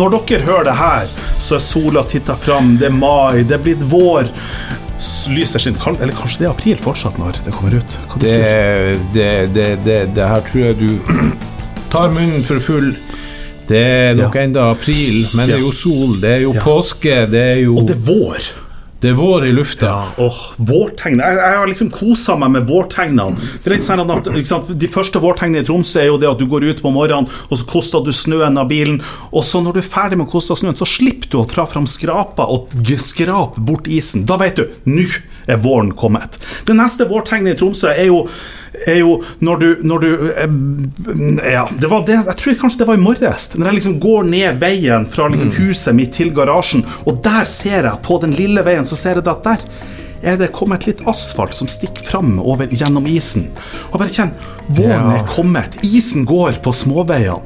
[0.00, 1.08] Når dere hører det her,
[1.38, 4.30] så er sola titta fram, det er mai, det er blitt vår.
[5.32, 7.98] Lyset sin, Eller kanskje det er april fortsatt når det kommer ut?
[8.20, 9.28] Det, det,
[9.84, 10.90] det, det her tror jeg du
[11.92, 12.94] tar munnen for full.
[13.70, 14.42] Det er nok Ja.
[14.42, 16.60] enda april, men det er jo sol, det er jo Ja.
[16.64, 18.48] påske, det er jo Og det er vår.
[19.00, 19.90] Det er vår i lufta.
[20.20, 21.22] Åh, vårtegn.
[21.24, 23.32] Jeg, jeg har liksom kosa meg med vårtegnene.
[23.64, 24.28] Det er litt sånn at?
[24.76, 27.56] De første vårtegnene i Tromsø er jo det at du går ut på morgenen, og
[27.56, 29.00] så koster du snøen av bilen.
[29.32, 31.64] Og så når du er ferdig med å koste snøen, så slipper du å tra
[31.70, 32.68] fram skrapa og
[33.00, 34.28] skrape bort isen.
[34.28, 35.08] Da vet du nå
[35.46, 36.40] er våren kommet.
[36.66, 38.24] Det neste vårtegnet i Tromsø er jo
[38.86, 42.88] er jo når du, når du eh, Ja, det var det Jeg tror kanskje det
[42.88, 43.50] var i morges.
[43.54, 47.88] Når jeg liksom går ned veien fra liksom huset mitt til garasjen, og der ser
[47.88, 49.64] jeg, på den lille veien, så ser jeg at der
[50.22, 53.48] er det kommet litt asfalt som stikker fram over, gjennom isen.
[53.90, 54.34] Og bare kjenn,
[54.70, 55.78] Våren er kommet.
[55.82, 57.40] Isen går på småveiene.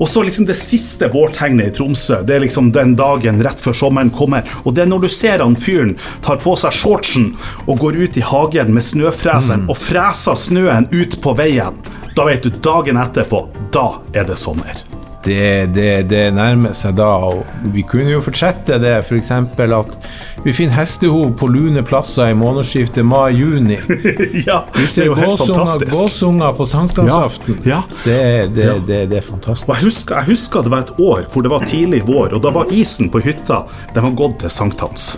[0.00, 3.76] Og så liksom det siste vårtegnet i Tromsø, det er liksom den dagen rett før
[3.76, 4.48] sommeren kommer.
[4.64, 5.92] Og det er når du ser han fyren
[6.24, 7.34] tar på seg shortsen
[7.66, 11.76] og går ut i hagen med snøfreseren og freser snøen ut på veien.
[12.16, 13.44] Da vet du, dagen etterpå,
[13.76, 14.89] da er det sommer.
[15.20, 17.42] Det, det, det nærmer seg da, og
[17.74, 19.28] vi kunne jo fortsette det, f.eks.
[19.36, 20.06] at
[20.46, 23.76] vi finner hestehov på lune plasser i månedsskiftet mai-juni.
[24.48, 27.60] ja, Vi er ser gåsunger, gåsunger på sankthansaften.
[27.68, 28.00] Ja, ja.
[28.06, 28.16] Det,
[28.56, 28.78] det, Ja.
[28.86, 29.68] det, det er fantastisk.
[29.68, 32.44] Og jeg husker, jeg husker det var et år hvor det var tidlig vår, og
[32.46, 33.60] da var isen på hytta
[33.94, 35.10] Den var gått til sankthans.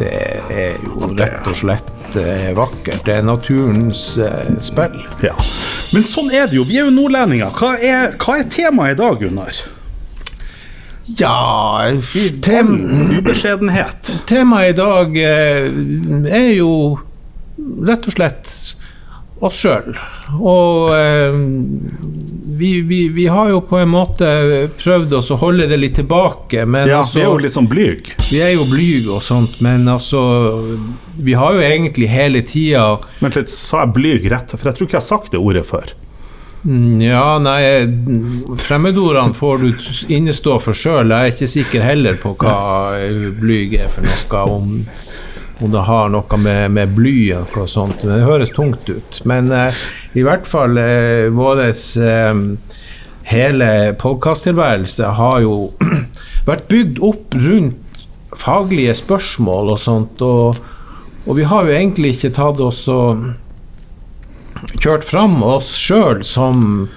[0.00, 0.08] Det
[0.50, 3.04] er jo rett og slett eh, vakkert.
[3.06, 4.96] Det er naturens eh, spill.
[5.22, 5.36] Ja.
[5.94, 6.66] Men sånn er det jo.
[6.66, 7.54] Vi er jo nordlendinger.
[7.54, 9.64] Hva er, hva er temaet i dag, Gunnar?
[11.20, 11.90] Ja
[12.42, 12.70] tem,
[13.18, 14.14] Ubeskjedenhet.
[14.26, 15.66] Temaet i dag eh,
[16.32, 16.70] er jo
[17.84, 18.50] rett og slett
[19.44, 19.92] oss sjøl.
[20.40, 21.36] Og eh,
[22.58, 24.28] vi, vi, vi har jo på en måte
[24.80, 27.68] prøvd oss å holde det litt tilbake, men Ja, altså vi er jo litt sånn
[27.70, 28.12] blyg.
[28.30, 30.20] Vi er jo blyge og sånt, men altså
[31.16, 32.86] Vi har jo egentlig hele tida
[33.20, 34.54] Vent litt, sa jeg blyg rett?
[34.56, 35.92] For jeg tror ikke jeg har sagt det ordet før.
[36.64, 37.60] Mm, Ja, nei
[38.64, 41.12] Fremmedordene får du innestå for sjøl.
[41.12, 42.54] Jeg er ikke sikker heller på hva
[43.40, 44.44] blyg er for noe.
[44.54, 44.70] Om,
[45.64, 48.02] om det har noe med, med bly eller noe sånt.
[48.04, 49.20] Men det høres tungt ut.
[49.28, 49.84] Men eh,
[50.14, 52.42] i hvert fall eh, vår eh,
[53.30, 55.56] hele podkasttilværelse har jo
[56.48, 58.04] vært bygd opp rundt
[58.38, 60.22] faglige spørsmål og sånt.
[60.22, 60.58] Og,
[61.24, 63.24] og vi har jo egentlig ikke tatt oss og
[64.80, 66.88] kjørt fram oss sjøl som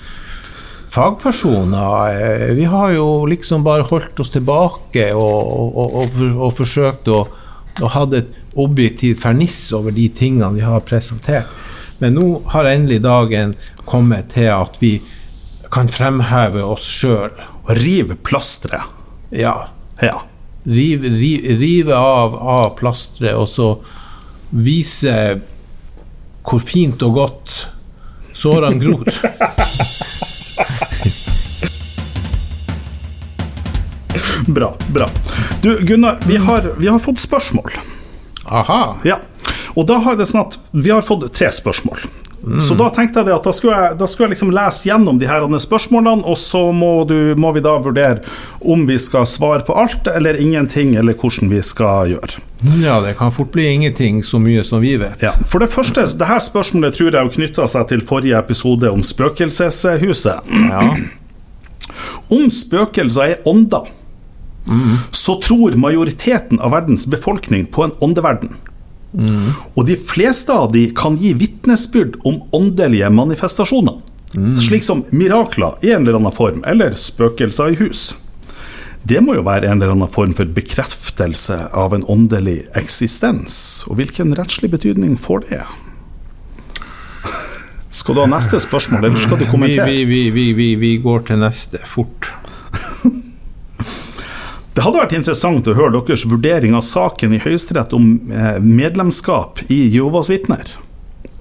[0.93, 2.17] fagpersoner.
[2.21, 7.23] Eh, Vi har jo liksom bare holdt oss tilbake og, og, og, og forsøkt å,
[7.81, 11.49] å ha et objektivt ferniss over de tingene vi har presentert.
[11.99, 14.97] Men nå har endelig dagen kommet til at vi
[15.73, 17.31] kan fremheve oss sjøl.
[17.67, 18.93] Rive plasteret.
[19.33, 19.67] Ja.
[20.01, 20.21] Ja.
[20.67, 23.71] Rive, rive, rive av, av plasteret, og så
[24.51, 25.15] vise
[26.47, 27.55] hvor fint og godt
[28.37, 29.07] sårene gror.
[34.47, 34.69] Bra.
[34.87, 35.09] bra.
[35.61, 37.71] Du, Gunnar, vi har, vi har fått spørsmål.
[38.45, 38.97] Aha.
[39.03, 39.19] Ja.
[39.77, 42.07] Og da har det sånn at vi har fått tre spørsmål.
[42.61, 45.17] Så da tenkte jeg det at da skulle jeg, da skulle jeg liksom lese gjennom
[45.19, 48.21] de her spørsmålene, og så må, du, må vi da vurdere
[48.61, 52.39] om vi skal svare på alt eller ingenting, eller hvordan vi skal gjøre.
[52.81, 55.25] Ja, det kan fort bli ingenting så mye som vi vet.
[55.25, 59.03] Ja, For det første, det her spørsmålet tror jeg knytta seg til forrige episode om
[59.05, 60.57] spøkelseshuset.
[60.69, 60.87] Ja.
[62.27, 63.87] Om spøkelser er ånder,
[65.15, 68.57] så tror majoriteten av verdens befolkning på en åndeverden.
[69.15, 74.01] Og de fleste av de kan gi vitnesbyrd om åndelige manifestasjoner.
[74.59, 78.11] Slik som mirakler i en eller annen form, eller spøkelser i hus.
[79.07, 83.85] Det må jo være en eller annen form for bekreftelse av en åndelig eksistens.
[83.87, 85.61] Og hvilken rettslig betydning får det?
[87.97, 89.87] Skal du ha neste spørsmål, eller skal du kommentere?
[89.89, 92.33] vi, vi, vi, vi, vi går til neste fort.
[94.77, 99.63] Det hadde vært interessant å høre deres vurdering av saken i Høyesterett om eh, medlemskap
[99.73, 100.69] i Jehovas vitner.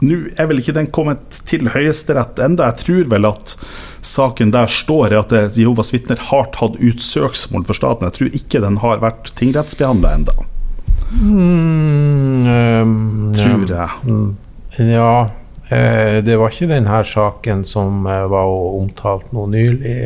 [0.00, 2.70] Nå er vel ikke den kommet til Høyesterett enda.
[2.70, 3.52] Jeg tror vel at
[4.00, 8.08] saken der står at eh, Jehovas vitner har tatt ut søksmål for staten.
[8.08, 10.38] Jeg tror ikke den har vært tingrettsbehandla enda.
[11.12, 12.96] Mm, ehm,
[13.36, 14.16] tror jeg.
[14.96, 15.12] Ja,
[15.68, 19.96] eh, det var ikke denne saken som var omtalt nå nylig.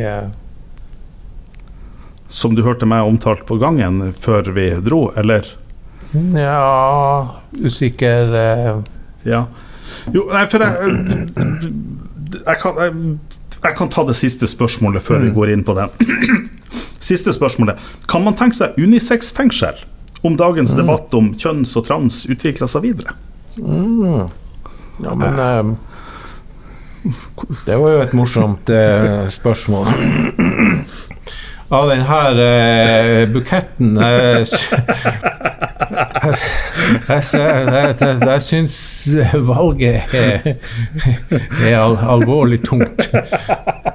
[2.30, 2.36] Eh.
[2.40, 5.46] Som du hørte meg omtalt på gangen før vi dro, eller?
[6.34, 8.78] Ja Usikker eh,
[9.26, 9.44] Ja.
[10.14, 10.72] Jo, nei, for jeg,
[12.46, 13.18] jeg, kan, jeg,
[13.62, 15.90] jeg kan ta det siste spørsmålet før vi går inn på den.
[17.02, 17.80] Siste spørsmålet.
[18.08, 19.82] Kan man tenke seg unisex-fengsel
[20.22, 23.16] om dagens debatt om kjønns og trans utvikler seg videre?
[23.60, 25.70] Ja, men eh,
[27.66, 29.88] Det var jo et morsomt eh, spørsmål.
[31.70, 34.40] Av den her eh, buketten eh,
[37.10, 38.78] Jeg, jeg, jeg, jeg, syns
[39.46, 40.48] valget er,
[41.66, 43.06] er al alvorlig tungt.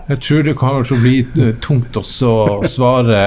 [0.08, 3.22] Jeg tror det kommer til å bli eh, tungt også å svare,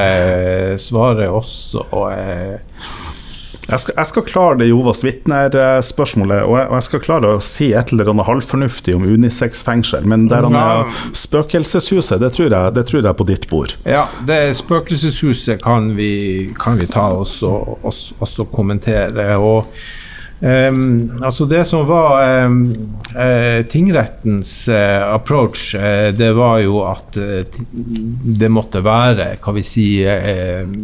[0.80, 1.84] svare også.
[2.14, 2.56] eh,
[3.68, 7.68] Jeg skal, jeg skal klare det Jovas vitner-spørsmålet, og og jeg skal klare å si
[7.76, 12.86] et eller annet halvfornuftig om unisex-fengsel, men der han er spøkelseshuset, det tror, jeg, det
[12.88, 13.74] tror jeg på ditt bord.
[13.84, 16.10] Ja, det spøkelseshuset kan vi,
[16.58, 19.34] kan vi ta oss og oss- også kommentere.
[19.38, 19.68] Og
[20.40, 22.60] Um, altså det som var um,
[23.10, 27.18] uh, tingrettens uh, approach, uh, det var jo at
[28.38, 29.86] det måtte være, hva vi si,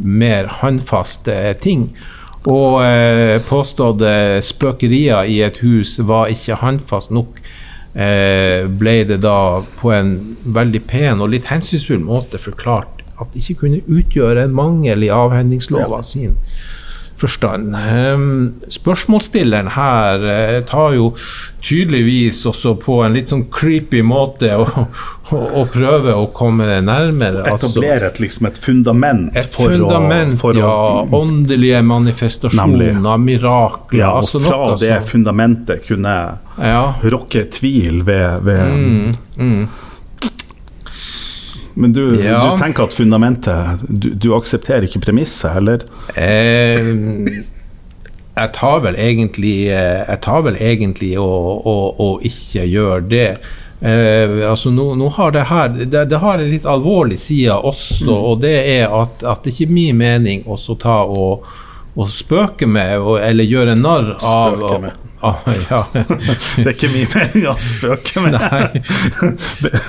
[0.03, 1.87] mer håndfaste ting.
[2.51, 7.41] Og eh, påståtte spøkerier i et hus var ikke håndfast nok.
[7.95, 13.45] Eh, ble det da på en veldig pen og litt hensynsfull måte forklart at det
[13.45, 16.35] ikke kunne utgjøre en mangel i avhendingslova sin
[17.25, 17.75] forstand.
[17.75, 18.29] Ehm,
[18.73, 21.11] spørsmålsstilleren her eh, tar jo
[21.65, 24.67] tydeligvis også på en litt sånn creepy måte å,
[25.33, 27.45] å, å prøve å komme det nærmere.
[27.49, 27.71] altså.
[27.73, 30.69] Etablere et, liksom et fundament Et for fundament, å, for ja.
[30.69, 34.01] å Åndelige manifestasjoner, mirakler.
[34.03, 36.17] ja, og altså fra noe det som- fundamentet kunne
[36.61, 36.85] ja.
[37.17, 39.65] rokke tvil ved, ved Mm,
[41.75, 42.39] Men du, Ja.
[42.45, 45.83] du tenker at fundamentet Du, du aksepterer ikke premisset, eller?
[46.15, 47.43] Eh,
[48.35, 53.29] jeg tar vel egentlig eh, Jeg tar vel egentlig å, å, å ikke gjøre det.
[53.85, 58.15] Eh, altså nå, nå har det her det, det har en litt alvorlig side også,
[58.15, 61.45] og det er at, at det ikke er min mening å ta og,
[61.95, 64.93] og spøke med, og, eller gjøre narr av Spøke med.
[65.23, 65.79] av- ja.
[65.95, 68.83] Det er ikke min mening å spøke med, Nei,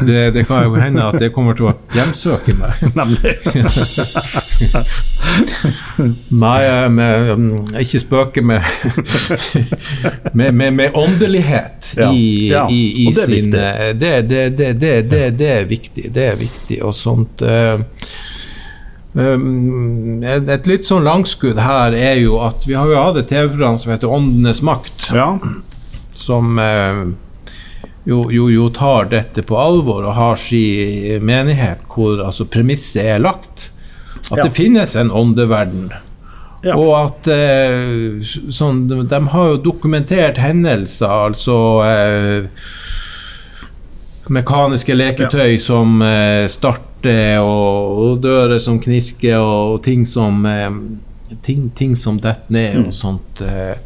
[0.07, 2.86] det, det kan jo hende at det kommer til å hjemsøke meg.
[2.96, 3.34] nemlig.
[6.30, 7.48] Nei, eh, med, um,
[7.81, 8.62] ikke spøke med
[10.34, 13.66] med, med, med åndelighet Ja, i, ja, i, i og det er sin viktig.
[13.66, 16.07] eh, det, det, det, det, det, det er viktig.
[16.16, 17.86] Det er viktig, og sånt um,
[19.15, 23.77] et, et litt sånn langskudd her er jo at vi har jo hatt et TV-program
[23.79, 25.29] som heter Åndenes makt, Ja,
[26.15, 27.06] som eh,
[28.06, 33.23] jo, jo, jo tar dette på alvor og har sin menighet hvor altså premisset er
[33.23, 33.71] lagt.
[34.31, 34.44] At Ja.
[34.44, 35.91] det finnes en åndeverden.
[36.65, 36.75] Ja.
[36.75, 42.47] Og at eh, sånn, de, har jo dokumentert hendelser, altså eh,
[44.33, 46.47] Mekaniske leketøy som eh,
[47.06, 50.72] starter, og, og dører som knisker, og ting som eh,
[51.46, 52.88] ting, ting som detter ned, Mm.
[52.88, 53.42] og sånt.
[53.42, 53.78] Eh,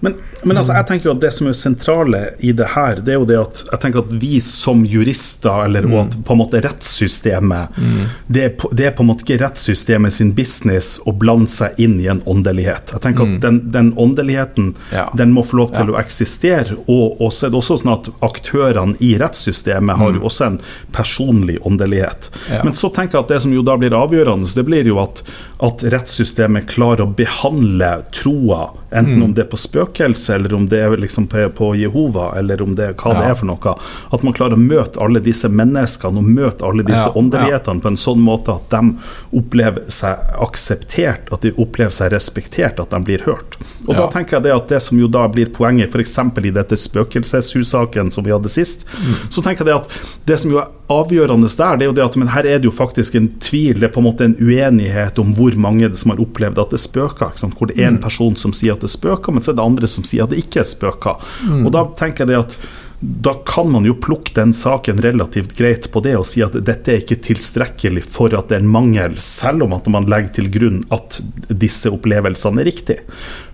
[0.00, 3.14] Men, men altså, jeg tenker jo at det som er sentrale i det her, det
[3.14, 6.60] er jo det at jeg tenker at vi som jurister, eller og på en måte
[6.64, 7.78] rettssystemet
[8.26, 11.78] det, er på, det er på en måte ikke rettssystemet sin business å blande seg
[11.82, 12.92] inn i en åndelighet.
[12.94, 15.08] Jeg tenker at den, den åndeligheten Ja.
[15.16, 16.76] den må få lov til å eksistere.
[16.86, 20.58] Og, så er det også sånn at aktørene i rettssystemet har jo også en
[20.92, 22.30] personlig åndelighet.
[22.50, 22.62] Ja.
[22.64, 25.22] Men så tenker jeg at det som jo da blir avgjørende, det blir jo at,
[25.64, 30.80] at rettssystemet klarer å behandle troa, enten om det er på spøkelse, eller om det
[30.82, 33.74] er liksom på, på Jehova, eller om det hva det er for noe.
[34.12, 38.00] At man klarer å møte alle disse menneskene og møte alle disse åndelighetene på en
[38.00, 43.24] sånn måte at de opplever seg akseptert, at de opplever seg respektert, at de blir
[43.28, 43.58] hørt.
[43.86, 46.18] Og da tenker jeg det at det som jo da blir poenget, f.eks.
[46.42, 48.86] i dette spøkelseshussaken som vi hadde sist,
[49.28, 52.04] så tenker jeg det at det som jo er avgjørende der, det er jo det
[52.04, 54.36] at men her er det jo faktisk en tvil, det er på en måte en
[54.40, 57.34] uenighet om hvor mange det som har opplevd at det spøker.
[57.56, 59.90] Hvor det er en person som sier at det spøker, men så er det andre
[59.90, 61.28] som sier at det ikke er spøker.
[61.62, 62.56] Og da tenker jeg det at
[63.02, 66.92] da kan man jo plukke den saken relativt greit på det og si at dette
[66.92, 70.50] er ikke tilstrekkelig for at det er en mangel, selv om at man legger til
[70.54, 71.18] grunn at
[71.50, 73.02] disse opplevelsene er riktige.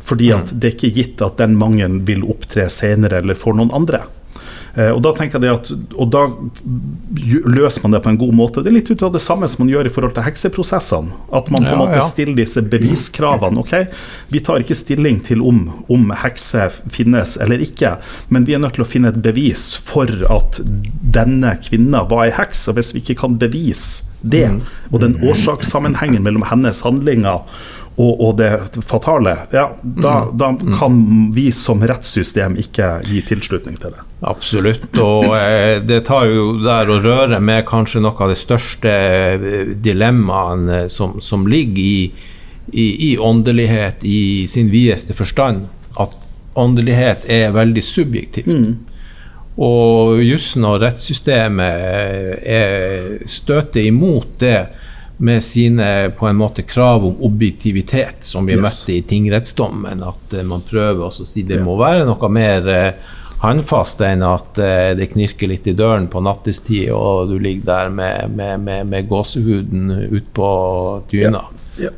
[0.04, 3.72] Fordi at det er ikke gitt at den mangelen vil opptre senere eller for noen
[3.72, 4.04] andre.
[4.76, 6.26] Eh, Og da tenker jeg at Og da
[7.48, 8.62] løser man det på en god måte.
[8.62, 11.12] Det er litt ut av det samme som man gjør i forhold til hekseprosessene.
[11.32, 12.06] At man på en Ja, måte ja.
[12.06, 13.58] stiller disse beviskravene.
[13.62, 13.74] Ok,
[14.32, 17.96] vi tar ikke stilling til om, om hekse finnes eller ikke,
[18.30, 22.30] men vi er nødt til å finne et bevis for at denne kvinna var ei
[22.36, 22.66] heks.
[22.68, 24.62] Og hvis vi ikke kan bevise det, Mm.
[24.92, 27.44] og den årsakssammenhengen mellom hennes handlinger
[27.98, 28.50] og, og det
[28.86, 34.02] fatale, ja, da, da kan vi som rettssystem ikke gi tilslutning til det.
[34.20, 34.88] Absolutt.
[34.98, 39.74] Og eh, det tar jo der å røre med kanskje noe av det største eh,
[39.78, 42.10] dilemmaene som, som ligger i,
[42.72, 45.68] i, i åndelighet i sin videste forstand.
[45.98, 46.18] At
[46.58, 48.50] åndelighet er veldig subjektivt.
[49.58, 54.58] Og jussen og rettssystemet er, støter imot det
[55.18, 58.62] med sine på en måte krav om objektivitet, som vi Yes.
[58.62, 60.02] møtte i tingrettsdommen.
[60.02, 62.92] At eh, man prøver å si det må være noe mer eh,
[63.42, 67.92] håndfast enn at eh, det knirker litt i døren på nattestid, og du ligger der
[67.94, 70.48] med, med, med, med gåsehuden utpå
[71.10, 71.44] dyna.
[71.78, 71.92] Ja.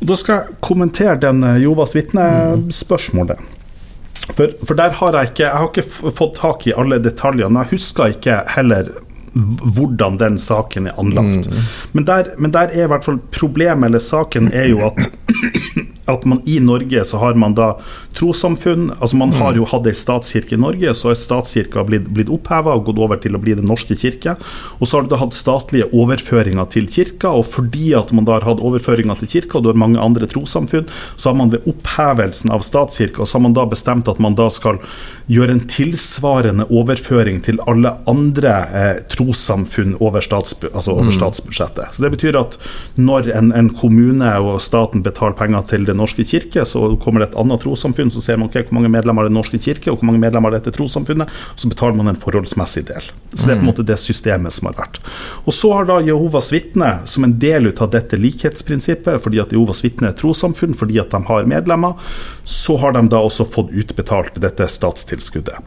[0.00, 3.40] Og Da skal jeg kommentere den eh, Jovas vitne-spørsmålet.
[4.36, 7.64] For, for der har jeg ikke Jeg har ikke fått tak i alle detaljene.
[7.64, 8.92] Jeg husker ikke heller
[9.30, 11.46] hvordan den saken er anlagt.
[11.94, 15.06] Men, der, men der er i hvert fall problemet, eller saken, er jo at
[16.10, 17.72] at man i Norge så har man da
[18.16, 22.32] trossamfunn altså Man har jo hatt ei statskirke i Norge, så er statskirka blitt, blitt
[22.32, 24.36] oppheva og gått over til å bli Den norske kirke.
[24.78, 28.38] Og så har du da hatt statlige overføringer til kirka, og fordi at man da
[28.38, 31.66] har hatt overføringer til kirka, og du har mange andre trossamfunn, så har man ved
[31.70, 34.80] opphevelsen av statskirka så har man da bestemt at man da skal
[35.30, 41.94] gjøre en tilsvarende overføring til alle andre eh, trossamfunn over, stats, altså over statsbudsjettet.
[41.94, 42.56] Så det betyr at
[42.98, 47.30] når en, en kommune og staten betaler penger til Den norske kirke, så kommer det
[47.30, 49.98] et annet trossamfunn, så ser man ok, hvor mange medlemmer har Den norske kirke, og
[50.00, 53.10] hvor mange medlemmer har dette trossamfunnet, og så betaler man en forholdsmessig del.
[53.34, 55.02] Så det er på en måte det systemet som har vært.
[55.44, 59.52] Og så har da Jehovas vitner, som en del ut av dette likhetsprinsippet, fordi at
[59.52, 61.98] Jehovas vitner er trossamfunn, fordi at de har medlemmer,
[62.48, 65.60] så har de da også fått utbetalt dette statstilskuddet.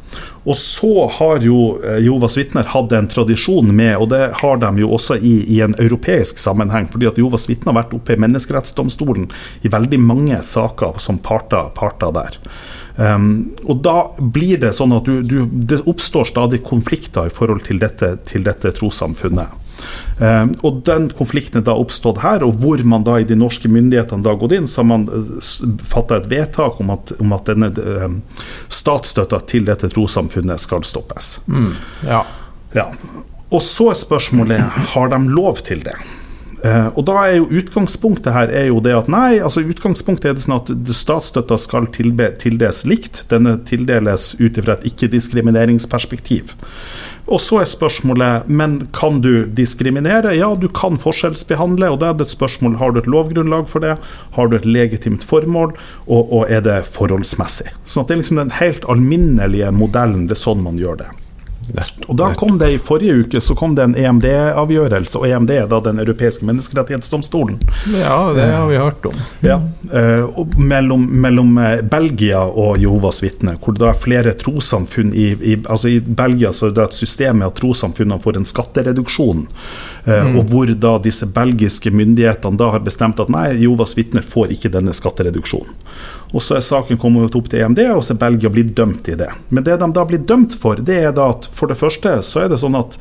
[0.43, 4.71] Og så har jo eh, Jehovas vitner hatt en tradisjon med, og det har de
[4.83, 8.21] jo også i, i en europeisk sammenheng, fordi at Jehovas vitner har vært oppe i
[8.23, 9.29] menneskerettsdomstolen
[9.63, 12.22] i veldig mange saker som parter, parter der.
[12.95, 17.65] Um, og da blir det sånn at du, du, det oppstår stadig konflikter i forhold
[17.65, 19.59] til dette, til dette trossamfunnet.
[20.19, 23.71] Um, og den konflikten er da oppstått her, og hvor man da i de norske
[23.71, 25.07] myndighetene da har gått inn, så har man
[25.89, 27.73] fatta et vedtak om at, om at denne
[28.05, 28.21] um,
[28.71, 31.39] statsstøtta til dette trossamfunnet skal stoppes.
[32.05, 32.23] Ja.
[32.77, 32.91] Ja.
[33.53, 34.61] Og så er spørsmålet
[34.93, 35.97] har de lov til det.
[36.63, 40.37] Eh, og da er jo Utgangspunktet her er jo det at nei, altså utgangspunktet er
[40.37, 43.25] det sånn at statsstøtta skal tilbe, tildeles likt.
[43.31, 46.55] Denne tildeles ut ifra et ikke-diskrimineringsperspektiv.
[47.23, 50.33] Og så er spørsmålet men kan du diskriminere?
[50.35, 51.91] Ja, du kan forskjellsbehandle.
[51.91, 53.97] og da er det et spørsmål har du et lovgrunnlag for det,
[54.35, 55.75] har du et legitimt formål,
[56.07, 57.71] og, og er det forholdsmessig?
[57.83, 60.27] Sånn at Det er liksom den helt alminnelige modellen.
[60.27, 61.11] Det er sånn man gjør det.
[62.07, 65.69] Og da kom det I forrige uke så kom det en EMD-avgjørelse, og EMD er
[65.71, 67.59] da Den europeiske menneskerettighetsdomstolen.
[67.93, 69.15] ja, det har vi hørt om.
[69.45, 69.61] Ja,
[69.93, 75.31] eh, mellom, mellom eh, Belgia og Jehovas vitner, hvor det da er flere trossamfunn i,
[75.41, 79.45] i, altså I Belgia så er det et system med at trossamfunnene får en skattereduksjon,
[80.05, 84.55] eh, og hvor da disse belgiske myndighetene da har bestemt at nei, Jovas vitner får
[84.55, 85.75] ikke denne skattereduksjonen.
[86.33, 89.17] Og Så er saken kommet opp til EMD, og så er Belgia blitt dømt i
[89.19, 89.29] det.
[89.53, 92.41] Men det de da blir dømt for, det er da at for det første så
[92.43, 92.97] er det sånn at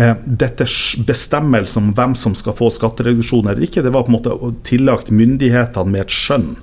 [0.00, 0.64] eh, dette
[1.04, 5.12] bestemmelsen om hvem som skal få skattereduksjon eller ikke, det var på en måte tillagt
[5.12, 6.54] myndighetene med et skjønn.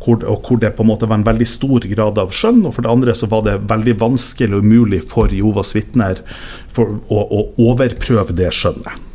[0.00, 2.62] Hvor, og hvor det på en måte var en veldig stor grad av skjønn.
[2.64, 6.22] Og for det andre så var det veldig vanskelig og umulig for Jovas vitner
[6.78, 6.88] å,
[7.20, 9.07] å overprøve det skjønnet.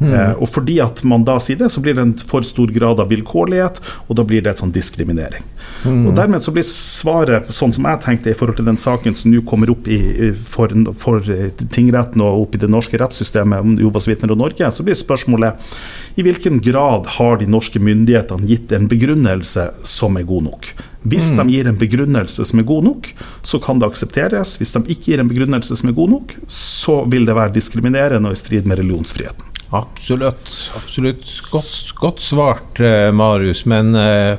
[0.00, 3.02] Eh, og fordi at man da sier det, så blir det en for stor grad
[3.02, 5.44] av vilkårlighet, og da blir det et sånn diskriminering.
[5.84, 9.32] Og Dermed så blir svaret, sånn som jeg tenkte i forhold til den saken som
[9.32, 13.76] nå kommer opp i, for, for eh, tingretten og opp i det norske rettssystemet om
[13.80, 18.72] Jovas vitner og Norge, så blir spørsmålet i hvilken grad har de norske myndighetene gitt
[18.76, 20.72] en begrunnelse som er god nok?
[21.08, 23.06] Hvis de gir en begrunnelse som er god nok,
[23.46, 24.58] så kan det aksepteres.
[24.60, 28.28] Hvis de ikke gir en begrunnelse som er god nok, så vil det være diskriminerende
[28.28, 29.49] og i strid med religionsfriheten.
[29.70, 30.72] Absolutt.
[30.76, 31.50] absolutt.
[31.52, 33.66] Godt, godt svart, eh, Marius.
[33.66, 34.36] Men eh,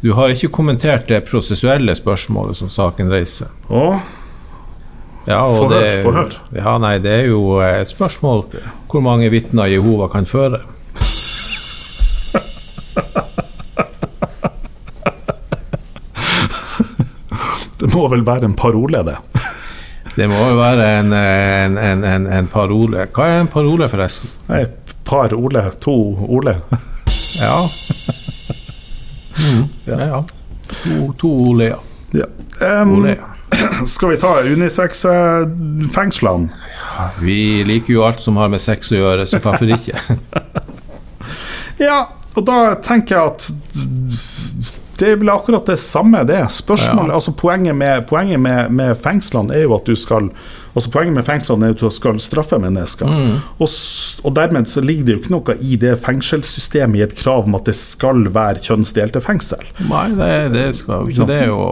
[0.00, 3.46] du har ikke kommentert det prosessuelle spørsmålet som saken reiser.
[3.68, 3.96] Åh.
[5.24, 6.26] Ja, og det, høre.
[6.56, 8.42] Ja, nei, det er jo eh, et spørsmål
[8.90, 10.60] hvor mange vitner Jehova kan føre.
[17.80, 19.16] det må vel være en parole, det.
[20.16, 23.06] Det må jo være en, en, en, en, parole.
[23.14, 24.30] Hva er en parole, forresten?
[24.50, 24.64] Nei,
[25.08, 25.94] par Ole, to
[26.28, 26.58] Ole.
[27.40, 27.56] Ja.
[29.38, 30.22] Mm, ja, ja.
[30.72, 31.78] To, to Ole, ja.
[32.12, 32.26] Ja.
[32.82, 33.16] Um, Ole.
[33.86, 36.48] skal vi ta unisex-fengslene?
[37.20, 39.98] Vi liker jo alt som har med sex å gjøre, så hvorfor ikke?
[41.82, 43.42] Ja, og da tenker jeg at
[45.00, 46.40] Det er vel akkurat det samme, det.
[46.52, 47.18] Spørsmålet, ja.
[47.18, 50.30] altså Poenget, med, poenget med, med, fengslene er jo at du skal
[50.72, 53.10] Altså Poenget med fengslene er at du skal straffe mennesker.
[53.10, 53.34] Mm.
[53.60, 53.68] Og,
[54.24, 57.58] og, dermed så ligger det jo ikke noe i det fengselssystemet i et krav om
[57.58, 59.60] at det skal være kjønnsdelte fengsel.
[59.90, 61.42] Nei, det, det skal jo ikke det.
[61.42, 61.66] er jo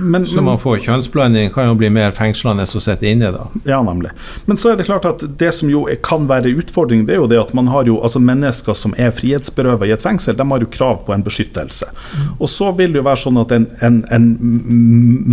[0.00, 3.46] men, så man får kjønnsblanding, kan jo bli mer fengslende å sitte inne da.
[3.68, 4.12] Ja, nemlig.
[4.46, 7.28] Men så er det klart at det som jo kan være utfordring, det er jo
[7.30, 10.64] det at man har jo altså mennesker som er frihetsberøvet i et fengsel, de har
[10.64, 11.90] jo krav på en beskyttelse.
[11.90, 12.28] Mm.
[12.38, 14.28] Og så vil det jo være sånn at en, en, en,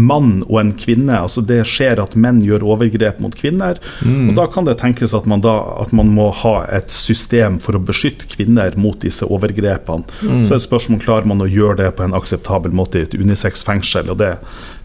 [0.05, 4.31] mann og en kvinne, altså det skjer at menn gjør overgrep mot kvinner, mm.
[4.31, 7.77] og da kan det tenkes at man, da, at man må ha et system for
[7.77, 10.05] å beskytte kvinner mot disse overgrepene.
[10.21, 10.43] Mm.
[10.45, 13.17] Så er det spørsmål klarer man å gjøre det på en akseptabel måte i et
[13.17, 14.09] unisex-fengsel.
[14.13, 14.33] og det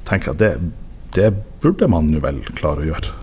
[0.08, 0.52] tenker at det,
[1.16, 1.30] det
[1.62, 3.16] burde man jo vel klare å gjøre.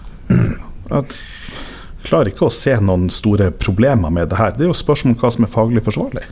[0.87, 4.53] Jeg klarer ikke å se noen store problemer med det her.
[4.55, 6.27] Det er jo spørsmål om hva som er faglig forsvarlig.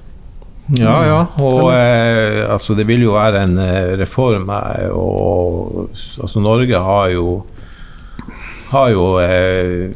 [0.73, 1.19] Ja, ja.
[1.45, 4.49] Og eh, altså, det vil jo være en eh, reform.
[4.49, 5.91] Eh, og
[6.23, 7.43] altså, Norge har jo
[8.71, 9.93] har jo eh,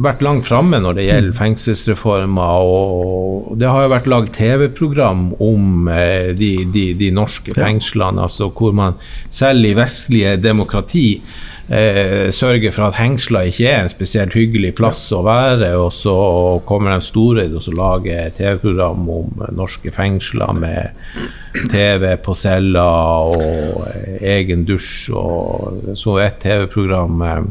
[0.00, 2.64] vært langt framme når det gjelder fengselsreformer.
[2.64, 8.50] Og det har jo vært lagd TV-program om eh, de, de, de, norske fengslene, altså
[8.54, 8.98] hvor man
[9.30, 11.06] selv i vestlige demokrati
[11.70, 15.72] eh, sørger for at hengsler ikke er en spesielt hyggelig plass å være.
[15.80, 16.16] Og så
[16.68, 21.06] kommer de store og så lager TV-program om norske fengsler med
[21.70, 22.88] TV på cella
[23.30, 25.10] og eh, egen dusj.
[25.16, 27.42] Og så et TV-program eh,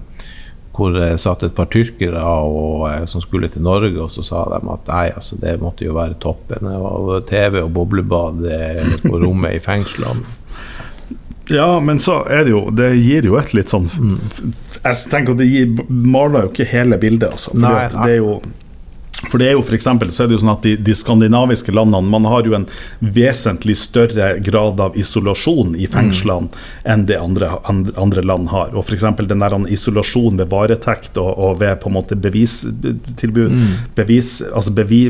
[0.79, 4.45] hvor det satt et par tyrkere og, eh, som skulle til Norge, og så sa
[4.53, 6.69] de at nei, altså, det måtte jo være toppen.
[6.79, 8.45] Og TV og boblebad
[9.03, 10.38] på rommet i fengslene.
[11.50, 14.17] Ja, men så er det jo Det gir jo et litt sånn mm.
[14.83, 17.55] Jeg tenker at det gir, maler jo ikke hele bildet, altså.
[17.57, 18.36] For det er jo
[19.29, 21.74] for det er jo for eksempel, så er det jo sånn at de, de, skandinaviske
[21.75, 22.65] landene Man har jo en
[23.00, 26.58] vesentlig større grad av isolasjon i fengslene mm.
[26.93, 28.73] enn det andre, andre, land har.
[28.73, 29.06] Og f.eks.
[29.30, 33.69] den der isolasjon ved varetekt og, og, ved på en måte bevistilbud mm.
[33.97, 35.01] bevis, altså bevi,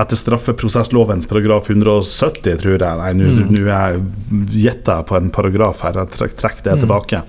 [0.00, 4.50] Etter straffeprosesslovens paragraf 170, tror jeg Nei, nå mm.
[4.54, 6.84] gjetter jeg på en paragraf her, jeg trekker det mm.
[6.84, 7.22] tilbake.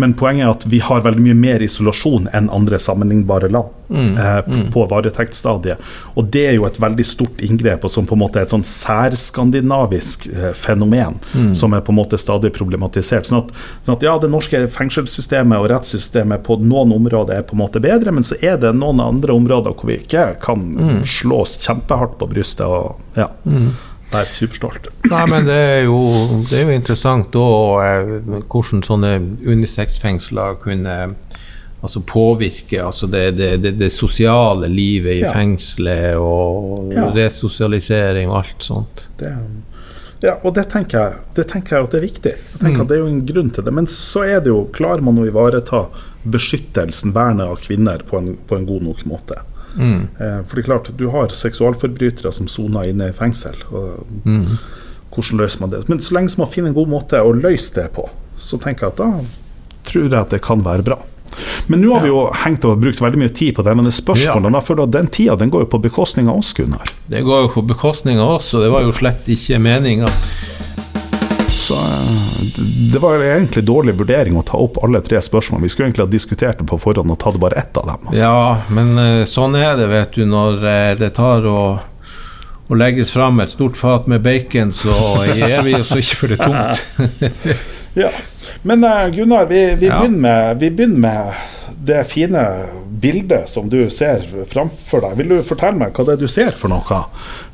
[0.00, 4.12] Men poenget er at vi har veldig mye mer isolasjon enn andre sammenlignbare land mm.
[4.16, 4.70] eh, på, mm.
[4.74, 5.92] på varetektsstadiet.
[6.16, 8.54] Og det er jo et veldig stort inngrep, og som på en måte er et
[8.54, 11.52] sånn særskandinavisk eh, fenomen, mm.
[11.58, 13.28] som er på en måte stadig problematisert.
[13.28, 17.56] Sånn at, sånn at, ja, det norske fengselssystemet og rettssystemet på noen områder er på
[17.58, 21.00] en måte bedre, men så er det noen andre områder hvor vi ikke kan mm.
[21.08, 22.66] slås kjempehardt på brystet.
[22.66, 23.68] og ja mm.
[24.12, 24.88] være superstolt.
[25.10, 26.00] Nei, men det er jo,
[26.50, 27.46] det er jo interessant da,
[27.86, 30.96] eh, hvordan sånne unisex-fengsler kunne
[31.82, 35.32] altså påvirke altså det, det, det, det, sosiale livet i ja.
[35.34, 37.08] fengselet og ja.
[37.16, 39.06] resosialisering og alt sånt.
[40.22, 42.34] ja, og det tenker, jeg, det tenker jeg at det er viktig.
[42.38, 42.84] Jeg tenker mm.
[42.84, 43.74] at Det er jo en grunn til det.
[43.74, 45.88] Men så er det jo, klarer man å ivareta
[46.22, 49.40] beskyttelsen, vernet av kvinner, på en, på en god nok måte.
[49.74, 50.06] Mm.
[50.20, 53.58] Eh, for det er klart, du har seksualforbrytere som soner inne i fengsel.
[53.74, 54.46] Og, mm.
[55.12, 55.82] Hvordan løser man det?
[55.90, 58.06] Men så lenge man finner en god måte å løse det på,
[58.38, 59.10] så tenker jeg at da
[59.90, 61.02] tror jeg at det kan være bra.
[61.66, 63.94] Men nå har vi jo hengt og brukt veldig mye tid på det, men det
[63.96, 64.64] spørsmålet, ja.
[64.66, 66.94] for den tida den går jo på bekostning av oss, Gunnar.
[67.06, 70.10] Det går jo på bekostning av oss, og det var jo slett ikke meninga.
[71.62, 72.42] Så eh,
[72.92, 75.62] det var egentlig dårlig vurdering å ta opp alle tre spørsmål.
[75.62, 78.08] Vi skulle egentlig ha diskutert det på forhånd og tatt bare ett av dem.
[78.08, 78.24] Altså.
[78.24, 81.62] Ja, men eh, sånn er det, vet du, når eh, det tar å
[82.72, 84.94] og legges fram et stort fat med bacon, så
[85.34, 86.84] gir vi oss ikke for det tungt.
[87.94, 88.10] ja.
[88.62, 90.00] Men uh, Gunnar, vi, vi, ja.
[90.00, 91.42] begynner med, vi, begynner med,
[91.82, 92.42] det fine
[93.02, 95.16] bildet som du ser framfor deg.
[95.18, 97.00] Vil du fortelle meg hva det er du ser for noe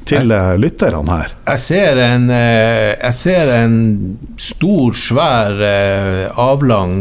[0.08, 1.32] til jeg, lytterne her?
[1.46, 3.78] Jeg ser en, uh, jeg ser en
[4.36, 5.64] stor, svær,
[6.36, 7.00] avlang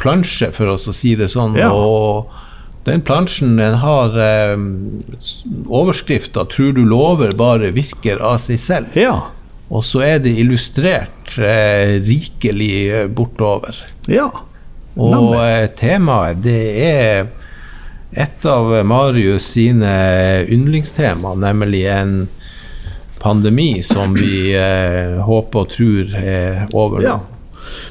[0.00, 1.58] plansje, for oss å si det sånn.
[1.60, 1.72] Ja.
[1.74, 2.32] og
[2.88, 4.56] den plansjen den har eh,
[5.66, 8.94] overskrifta 'Tror du lover bare virker av seg selv'.
[8.96, 9.28] Ja.
[9.68, 13.76] Og så er det illustrert eh, rikelig eh, bortover.
[14.08, 14.30] Ja.
[14.96, 17.28] Og eh, temaet, det er
[18.18, 19.92] et av Marius sine
[20.48, 22.14] yndlingstema, nemlig en
[23.20, 27.10] pandemi som vi eh, håper og tror er over nå.
[27.10, 27.18] Ja.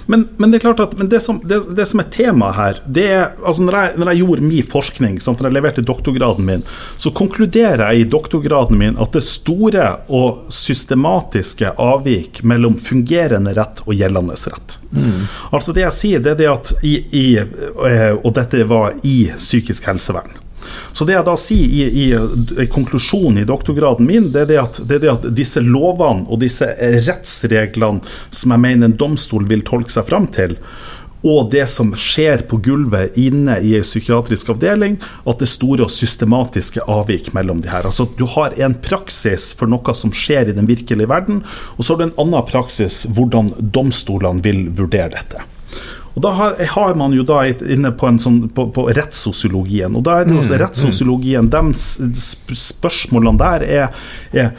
[0.06, 3.06] Men, men, det er klart at det som, det, det som er temaet her, det
[3.12, 6.66] er altså når jeg, når jeg gjorde min forskning, sant, når jeg leverte doktorgraden min,
[6.98, 13.84] så konkluderer jeg i doktorgraden min at det store og systematiske avvik mellom fungerende rett
[13.86, 14.80] og gjeldende rett.
[14.92, 15.28] Mm.
[15.52, 19.18] Altså Det jeg sier, det er det at i, i, eh, Og dette var i
[19.36, 20.47] psykisk helsevern
[20.98, 24.62] Så det jeg da sier i, i, i konklusjonen i doktorgraden min, det er det,
[24.64, 26.66] at, det er det at disse lovene og disse
[27.06, 28.02] rettsreglene
[28.34, 30.56] som jeg mener en domstol vil tolke seg fram til,
[31.28, 35.86] og det som skjer på gulvet inne i en psykiatrisk avdeling, at det er store
[35.86, 37.86] og systematiske avvik mellom de her.
[37.90, 41.44] Altså Du har en praksis for noe som skjer i den virkelige verden,
[41.78, 45.46] og så har du en annen praksis hvordan domstolene vil vurdere dette.
[46.18, 49.94] Og Da har, har man jo da inne på, sånn, på, på rettssosiologien.
[50.00, 51.62] Og da er det jo mm, rettssosiologien, de
[52.58, 54.02] spørsmålene der er,
[54.34, 54.50] er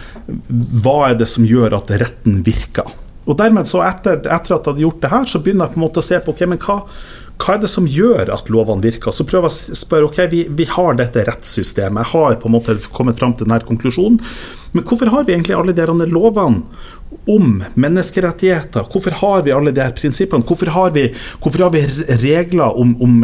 [0.85, 2.87] hva er det som gjør at retten virker?
[3.29, 5.81] Og dermed så etter, etter, at jeg hadde gjort det her, så begynner jeg på
[5.81, 6.79] en måte å se på okay, men hva,
[7.39, 9.15] hva er det som gjør at lovene virker?
[9.15, 12.57] Så prøver jeg å spørre ok, vi, vi har dette rettssystemet, jeg har på en
[12.57, 14.19] måte kommet fram til denne konklusjonen.
[14.75, 16.65] Men hvorfor har vi egentlig alle de lovene
[17.31, 18.89] om menneskerettigheter?
[18.93, 20.45] Hvorfor har vi alle de prinsippene?
[20.45, 21.07] Hvorfor har vi,
[21.41, 21.85] hvorfor har vi
[22.21, 23.23] regler om, om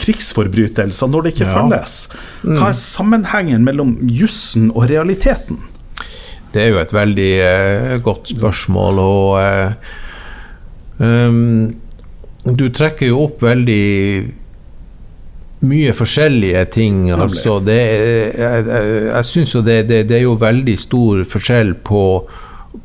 [0.00, 1.52] krigsforbrytelser når det ikke ja.
[1.58, 1.98] følges?
[2.42, 5.60] Hva er sammenhengen mellom jussen og realiteten?
[6.52, 9.94] Det er jo et veldig eh, godt spørsmål, og eh,
[11.00, 11.70] um,
[12.44, 13.82] du trekker jo opp veldig
[15.62, 17.04] mye forskjellige ting.
[17.14, 21.76] Altså, det, jeg jeg, jeg syns jo det, det, det, er jo veldig stor forskjell
[21.86, 22.04] på,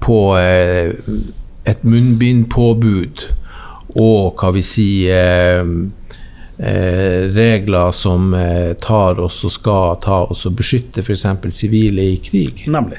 [0.04, 0.94] på eh,
[1.68, 3.26] et munnbindpåbud
[3.98, 5.66] og hva vi sier
[6.58, 8.32] regler som
[8.82, 11.26] tar oss og skal ta oss og beskytte f.eks.
[11.54, 12.64] sivile i krig.
[12.66, 12.98] Nemlig.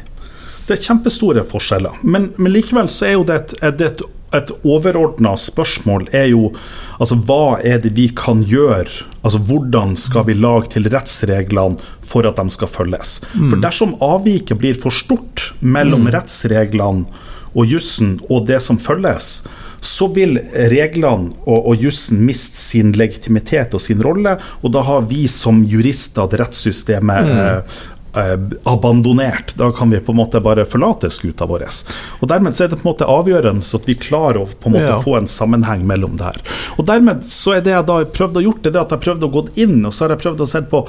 [0.69, 2.03] Det er kjempestore forskjeller.
[2.05, 4.03] Men, men likevel så er jo det et, et, et,
[4.37, 6.51] et overordna spørsmål er jo
[7.01, 9.07] altså hva er det vi kan gjøre?
[9.23, 13.19] Altså hvordan skal vi lage til rettsreglene for at de skal følges?
[13.33, 13.49] Mm.
[13.49, 16.13] For dersom avviket blir for stort mellom mm.
[16.17, 17.25] rettsreglene
[17.57, 19.47] og jussen og det som følges,
[19.81, 20.37] så vil
[20.73, 25.63] reglene og, og jussen miste sin legitimitet og sin rolle, og da har vi som
[25.67, 27.39] jurister det rettssystemet mm.
[27.45, 27.79] eh,
[28.65, 29.55] abandonert.
[29.55, 31.67] Da kan vi på en måte bare forlate skuta vår.
[32.21, 34.77] Og Dermed så er det på en måte avgjørende at vi klarer å på en
[34.79, 34.99] måte ja.
[35.03, 36.43] få en sammenheng mellom det her.
[36.79, 39.29] Og Dermed så er det jeg da prøvde å gjort, det er at jeg prøvde
[39.29, 40.85] å gå inn og så har jeg prøvd å se på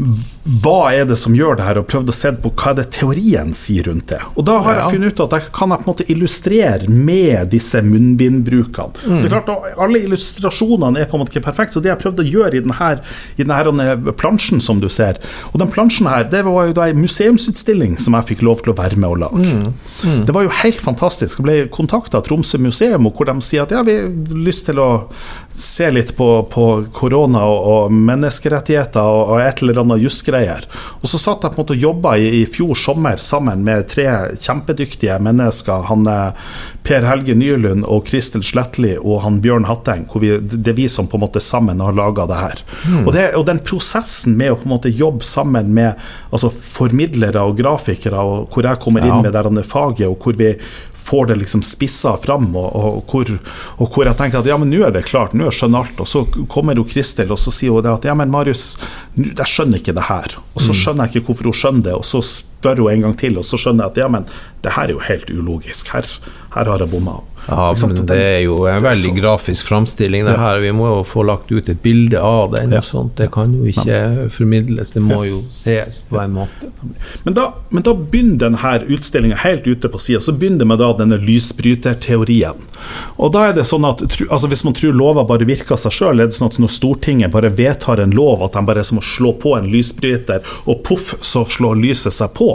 [0.00, 2.86] hva er det som gjør det her, og prøvd å se på hva er det
[2.96, 4.20] teorien sier rundt det.
[4.34, 4.84] Og da har ja.
[4.84, 9.04] jeg funnet ut at jeg kan jeg på en måte illustrere med disse munnbindbrukene.
[9.04, 9.20] Mm.
[9.20, 12.24] Det er klart, Alle illustrasjonene er på en måte ikke perfekte, så det jeg prøvde
[12.24, 12.90] å gjøre i denne,
[13.36, 15.18] i denne plansjen som du ser
[15.52, 18.72] Og den plansjen her, det var jo da en museumsutstilling som jeg fikk lov til
[18.72, 19.44] å være med og lage.
[19.44, 19.74] Mm.
[20.06, 20.24] Mm.
[20.28, 21.40] Det var jo helt fantastisk.
[21.40, 24.80] Jeg ble kontakta av Tromsø museum, hvor de sier at ja, vi har lyst til
[24.80, 24.90] å
[25.62, 30.66] se litt på, på korona og, og menneskerettigheter og, og et eller annet jusgreier.
[31.00, 33.88] Og så satt jeg på en måte og jobba i, i, fjor sommer sammen med
[33.90, 34.06] tre
[34.40, 35.86] kjempedyktige mennesker.
[35.90, 36.08] Han
[36.86, 40.06] Per Helge Nylund og Kristel Slettli og han Bjørn Hatteng.
[40.20, 42.62] Vi, det er vi som på en måte sammen har laga det her.
[42.88, 43.04] Mm.
[43.04, 45.98] Og, det, og, den prosessen med å på en måte jobbe sammen med
[46.30, 50.54] altså formidlere og grafikere, og hvor jeg kommer inn med det faget, og hvor vi
[51.10, 53.30] får det liksom spissa fram, og, og, hvor,
[53.76, 56.02] og, hvor, jeg tenker at ja, men nå er det klart, nå skjønner alt.
[56.02, 58.76] Og så kommer jo Kristel og så sier hun det at ja, men Marius,
[59.16, 60.36] jeg skjønner ikke det her.
[60.54, 60.78] Og så mm.
[60.82, 63.48] skjønner jeg ikke hvorfor hun skjønner det, og så spør hun en gang til, og
[63.48, 64.30] så skjønner jeg at ja, men
[64.62, 65.90] det her er jo helt ulogisk.
[65.96, 66.14] Her,
[66.54, 67.18] her har jeg bomma.
[67.48, 70.60] Ja, men det er jo en veldig grafisk framstilling, det her.
[70.62, 72.74] Vi må jo få lagt ut et bilde av den.
[72.76, 73.16] og sånt.
[73.18, 76.70] Det kan jo ikke formidles, det må jo ses på en måte.
[77.24, 80.20] Men da, men da begynner denne utstillinga helt ute på sida.
[80.20, 82.66] Så begynner det med da denne lysbryterteorien.
[83.16, 85.92] Og da er det sånn at altså Hvis man tror lover bare virker av seg
[85.94, 88.88] sjøl, er det sånn at når Stortinget bare vedtar en lov, at de bare er
[88.88, 92.48] som å slå på en lysbryter, og poff, så slår lyset seg på.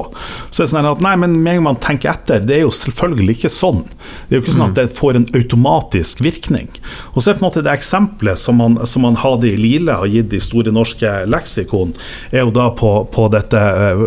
[0.49, 2.65] Så er det sånn at nei, men med en gang man tenker etter, det er
[2.65, 3.83] jo selvfølgelig ikke sånn.
[4.27, 6.69] Det er jo ikke sånn at det får en automatisk virkning.
[7.13, 9.97] Og så er på en måte det eksempelet som man, som man hadde i Lile
[10.01, 11.93] og gitt i Store norske leksikon,
[12.31, 14.03] er jo da på, på dette, eh,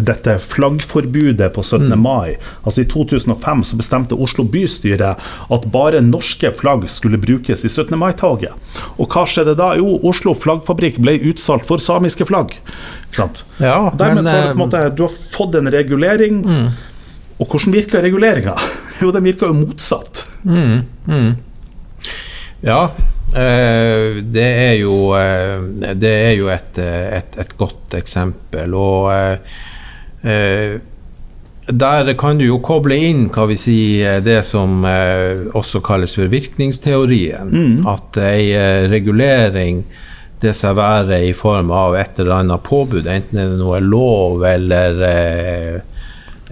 [0.00, 1.88] dette, flaggforbudet på 17.
[1.92, 1.98] Mm.
[2.02, 2.36] mai.
[2.62, 5.14] Altså I 2005 så bestemte Oslo bystyre
[5.52, 7.96] at bare norske flagg skulle brukes i 17.
[7.98, 8.54] mai-toget.
[8.98, 9.72] Og hva skjedde da?
[9.80, 12.56] Jo, Oslo flaggfabrikk ble utsolgt for samiske flagg.
[13.58, 16.40] Ja, Dermed men, så har du, på en måte, du har fått en regulering.
[16.46, 16.72] Mm.
[17.42, 18.56] Og hvordan virker reguleringa?
[19.02, 20.22] Jo, den virker jo motsatt.
[20.44, 21.32] Mm, mm.
[22.62, 22.82] Ja,
[23.34, 25.62] eh, det er jo eh,
[25.98, 28.74] Det er jo et, et, et godt eksempel.
[28.78, 29.10] Og
[30.22, 30.78] eh,
[31.72, 37.50] der kan du jo koble inn hva vi sier, det som også kalles for virkningsteorien.
[37.50, 37.86] Mm.
[37.90, 38.50] At ei
[38.90, 39.84] regulering
[40.42, 44.42] det seg være i form av et eller annet påbud, enten det er noe lov
[44.46, 45.02] eller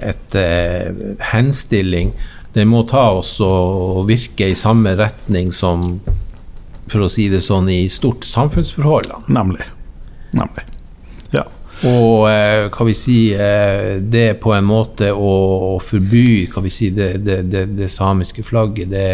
[0.00, 0.90] et eh,
[1.32, 2.12] henstilling,
[2.52, 6.00] det må ta oss og virke i samme retning som,
[6.90, 9.12] for å si det sånn, i stort samfunnsforhold.
[9.30, 9.68] Nemlig.
[10.34, 10.64] Nemlig.
[11.34, 11.44] Ja.
[11.86, 15.34] Og eh, hva vi si, eh, det på en måte å,
[15.70, 19.06] å forby kan vi si, det, det, det, det samiske flagget, det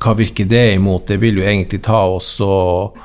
[0.00, 1.06] Hva virker det imot?
[1.06, 2.96] Det vil jo egentlig ta oss og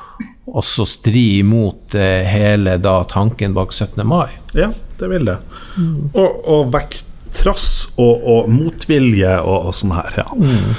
[0.49, 4.01] også stri imot eh, hele da, tanken bak 17.
[4.07, 4.31] mai.
[4.57, 5.37] Ja, det vil det.
[5.77, 6.09] Mm.
[6.15, 6.97] Og, og vekk
[7.35, 10.23] trass og, og motvilje og, og, sånn her.
[10.23, 10.27] Ja.
[10.33, 10.73] Mm.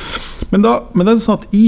[0.51, 1.67] Men, da, men det er sånn at i,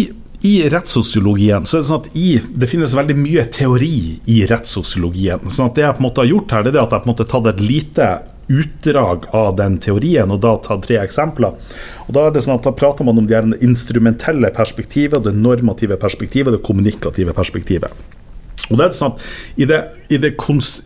[0.49, 3.97] i rettssosiologien så er det sånn at i, det finnes veldig mye teori
[4.33, 5.49] i rettssosiologien.
[5.49, 7.11] sånn at Det jeg på en måte har gjort her, det er at jeg på
[7.11, 8.13] en måte har tatt et lite
[8.53, 11.55] utdrag av den teorien, og da tatt tre eksempler.
[12.07, 15.97] Og Da er det sånn at da prater man om det instrumentelle perspektivet, det normative
[15.97, 17.95] perspektivet og det kommunikative perspektivet.
[18.71, 19.27] Og det er sånn at
[19.61, 19.81] I det,
[20.15, 20.33] i det,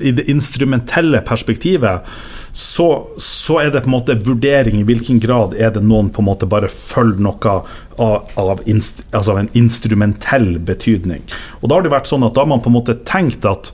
[0.00, 2.08] i det instrumentelle perspektivet
[2.56, 2.88] så,
[3.20, 6.28] så, er det på en måte vurdering i hvilken grad er det noen på en
[6.30, 7.56] måte bare følger noe
[8.00, 11.26] av, av, inst, altså av en instrumentell betydning.
[11.60, 13.68] Og Da har det vært sånn at da har man på en måte tenkt at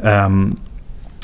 [0.00, 0.54] um,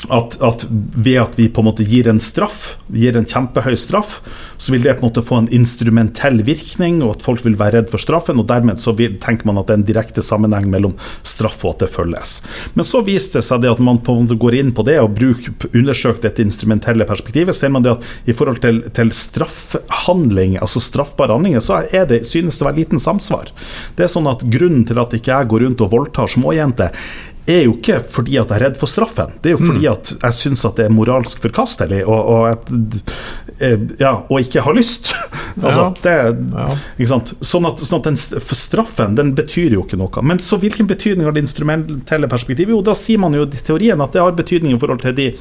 [0.09, 4.17] at, at, ved at vi på en måte gir en straff, gir en kjempehøy straff,
[4.57, 7.77] så vil det på en måte få en instrumentell virkning, og at folk vil være
[7.77, 8.39] redd for straffen.
[8.41, 10.95] og Dermed så vil, tenker man at det er en direkte sammenheng mellom
[11.27, 12.33] straff og at det følges.
[12.73, 14.97] Men så viste det seg det at man på en måte går inn på det
[15.03, 20.81] og undersøker dette instrumentelle perspektivet, ser man det at i forhold til, til straffhandling, altså
[20.83, 23.53] straffbare handlinger, så er det, synes det å være liten samsvar.
[23.97, 26.95] Det er sånn at Grunnen til at ikke jeg går rundt og voldtar småjenter,
[27.57, 29.91] er jo ikke fordi at jeg er redd for straffen, det er jo fordi mm.
[29.91, 32.71] at jeg syns at det er moralsk forkastelig og, og, at,
[34.01, 35.13] ja, og ikke har lyst.
[35.65, 36.15] altså, det,
[37.09, 37.23] sånn,
[37.69, 40.25] at, sånn at den straffen den betyr jo ikke noe.
[40.25, 42.75] Men så hvilken betydning har det instrumentelle perspektivet?
[42.75, 45.31] Jo, da sier man jo i teorien at det har betydning i forhold til de,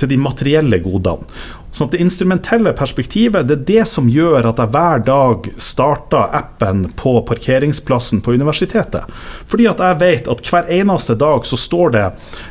[0.00, 1.28] til de materielle godene.
[1.70, 6.32] Sånn at Det instrumentelle perspektivet det er det som gjør at jeg hver dag starter
[6.36, 9.04] appen på parkeringsplassen på universitetet.
[9.50, 12.04] Fordi at jeg vet at hver eneste dag så står det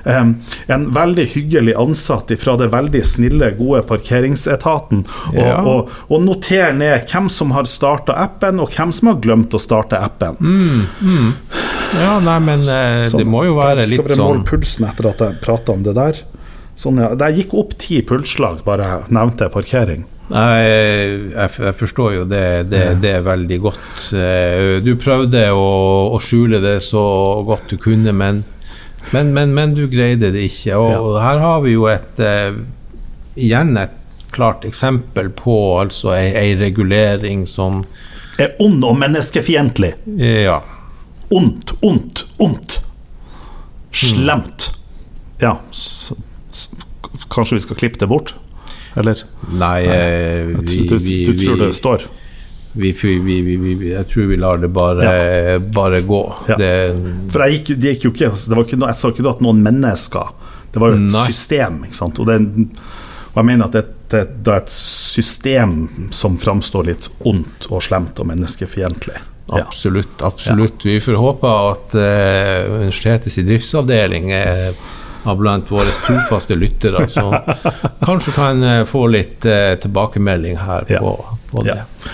[0.06, 0.32] eh,
[0.76, 5.58] en veldig hyggelig ansatt fra det veldig snille, gode parkeringsetaten og, ja.
[5.62, 9.62] og, og noterer ned hvem som har starta appen, og hvem som har glemt å
[9.62, 10.38] starte appen.
[10.40, 11.34] Mm, mm.
[11.96, 14.88] Ja, nei, men eh, så, det må jo være litt sånn Skal bare måle pulsen
[14.90, 16.24] etter at jeg prata om det der.
[16.76, 17.14] Sånn, ja.
[17.16, 20.04] Det gikk opp ti pulsslag bare jeg nevnte parkering.
[20.26, 20.70] Jeg,
[21.36, 24.08] jeg, jeg, forstår jo det, det, det, er veldig godt.
[24.18, 25.68] Eh, du prøvde å,
[26.16, 27.04] å, skjule det så
[27.46, 28.42] godt du kunne, men,
[29.14, 30.80] men, men, men du greide det ikke.
[30.82, 31.04] Og ja.
[31.28, 32.58] her har vi jo et uh,
[33.38, 37.86] igjen et klart eksempel på altså ei, ei regulering som
[38.42, 39.94] Er ond og menneskefiendtlig.
[40.20, 40.58] Ja.
[41.32, 42.82] Ondt, ondt, ondt.
[43.96, 44.72] Slemt.
[45.40, 45.60] Ja.
[47.32, 48.34] Kanskje vi skal klippe det bort?
[48.96, 49.22] Eller?
[49.52, 49.98] Nei, Nei.
[50.64, 52.08] vi, du, du, du, tror det står?
[52.76, 55.60] Vi, jeg tror vi lar det bare, ja.
[55.60, 56.22] bare gå.
[56.50, 56.58] Ja.
[56.60, 56.72] Det,
[57.32, 59.44] For jeg gikk, de gikk jo ikke, det var ikke noe, Jeg sa ikke at
[59.46, 60.34] noen mennesker
[60.74, 61.28] Det var jo et Nei.
[61.32, 61.78] system.
[61.88, 62.40] Og, det,
[63.32, 65.78] og jeg mener at det, det, det, er et system
[66.16, 69.24] som framstår litt ondt og slemt og menneskefiendtlig.
[69.56, 70.20] Absolutt.
[70.26, 70.84] absolutt.
[70.84, 74.86] Vi får håpe at uh, universitetets driftsavdeling av
[75.34, 77.08] blant våre trofaste lyttere.
[77.10, 77.26] Så
[78.06, 81.16] kanskje kan eh, få litt uh, tilbakemelding her på,
[81.50, 81.80] på det.
[81.82, 82.14] Ja.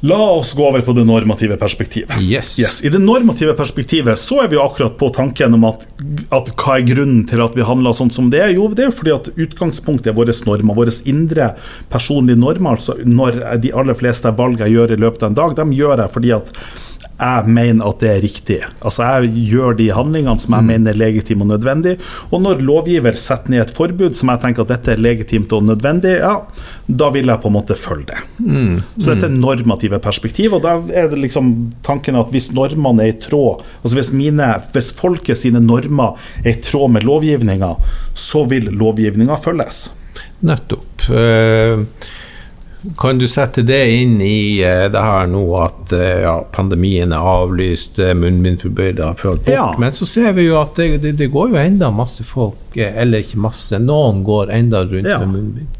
[0.00, 2.20] La oss gå over på det normative perspektivet.
[2.22, 2.58] Yes.
[2.60, 2.84] Yes.
[2.84, 5.88] I det normative perspektivet så er vi akkurat på tanken om at,
[6.30, 8.52] at hva er grunnen til at vi handler sånn som det er?
[8.54, 11.48] Jo, det er fordi at utgangspunktet er våre normer, våre indre
[11.90, 12.76] personlige normer.
[12.78, 16.04] Altså når de aller fleste valg jeg gjør i løpet av en dag, de gjør
[16.04, 16.54] jeg fordi at
[17.18, 18.58] jeg mener at det er riktig.
[18.78, 20.68] Altså Jeg gjør de handlingene som jeg mm.
[20.72, 21.96] mener er legitime og nødvendig.
[22.30, 25.66] Og når lovgiver setter ned et forbud som jeg tenker at dette er legitimt og
[25.66, 26.36] nødvendig, ja,
[26.86, 28.20] da vil jeg på en måte følge det.
[28.38, 28.76] Mm.
[28.96, 29.40] Så dette er mm.
[29.42, 31.50] normative perspektiv, og da er det liksom
[31.86, 36.52] tanken at hvis normene er i tråd Altså hvis, mine, hvis folket sine normer er
[36.52, 37.72] i tråd med lovgivninga,
[38.14, 39.88] så vil lovgivninga følges.
[40.46, 41.08] Nettopp.
[41.08, 41.82] Uh
[42.96, 47.30] kan du sette det inn i uh, det her nå at uh, ja, pandemien er
[47.30, 49.66] avlyst, uh, munnbindforbudet har ført bort, ja.
[49.78, 53.24] men så ser vi jo at det, det, det går jo enda masse folk, eller
[53.24, 55.18] ikke masse, noen går enda rundt ja.
[55.24, 55.74] med munnbind.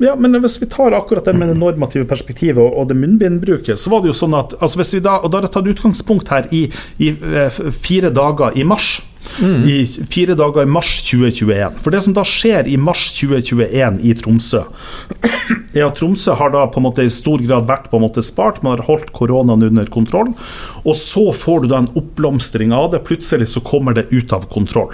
[0.00, 3.80] Ja, men hvis vi tar akkurat det med det normative perspektivet og, og det munnbindbruket,
[3.80, 5.70] så var det jo sånn at altså hvis vi da, og da har jeg tatt
[5.74, 6.64] utgangspunkt her i,
[7.02, 7.12] i
[7.74, 9.00] fire dager i mars
[9.38, 9.62] Mm.
[9.68, 11.78] i fire dager i mars 2021.
[11.84, 14.64] For det som da skjer i mars 2021 i Tromsø,
[15.76, 18.24] er at Tromsø har da på en måte i stor grad vært på en måte
[18.26, 20.32] spart, man har holdt koronaen under kontroll.
[20.84, 23.04] Og så får du da en oppblomstring av det.
[23.06, 24.92] Plutselig så kommer det ut av kontroll.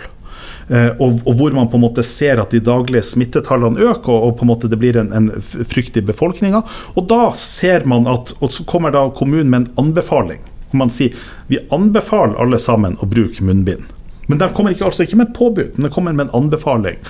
[0.69, 4.47] Eh, og, hvor man på en måte ser at de daglige smittetallene øker, og, på
[4.47, 6.65] en måte det blir en, en frykt i befolkninga.
[6.97, 10.43] Og da ser man at Og så kommer da kommunen med en anbefaling.
[10.77, 11.15] Man sier
[11.47, 13.87] vi anbefaler alle sammen å bruke munnbind.
[14.27, 17.03] Men de kommer ikke, altså ikke med et påbud, men de kommer med en anbefaling.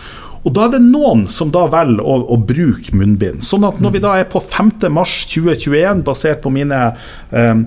[0.47, 3.43] Og Da er det noen som da velger å, å, bruke munnbind.
[3.43, 4.87] Sånn at Når vi da er på 5.
[4.95, 6.79] mars 2021, basert på mine
[7.33, 7.65] um,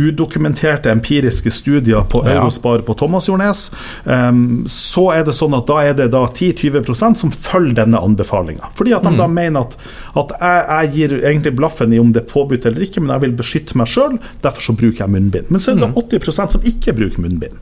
[0.00, 2.22] udokumenterte empiriske studier på.
[2.32, 3.66] Eurospar på Thomasjordnes,
[4.06, 8.72] um, så er det sånn at da er det da 10-20% som følger denne anbefalinga.
[8.78, 9.20] Fordi at de mm.
[9.20, 9.76] da mener at,
[10.22, 13.26] at jeg, jeg, gir egentlig blaffen i om det er påbudt eller ikke, men jeg
[13.26, 15.52] vil beskytte meg sjøl, derfor så bruker jeg munnbind.
[15.52, 16.00] Men så er det mm.
[16.00, 17.60] 80% som ikke bruker munnbind.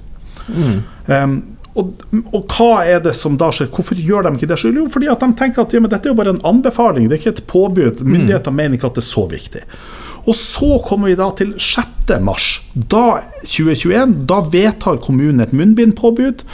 [0.49, 0.83] Mm.
[1.07, 1.41] Um,
[1.79, 1.93] og,
[2.33, 3.71] og, hva er det som da skjer?
[3.71, 4.59] Hvorfor gjør de ikke det?
[4.67, 7.23] Jo, fordi at de tenker at ja, dette er jo bare en anbefaling, det er
[7.23, 8.03] ikke et påbud.
[8.03, 8.13] Mm.
[8.17, 8.61] Myndighetene mm.
[8.63, 9.65] mener ikke at det er så viktig.
[10.29, 12.13] Og så kommer vi da til 6.
[12.27, 14.19] mars, da 2021.
[14.29, 16.45] Da vedtar kommunen et munnbindpåbud.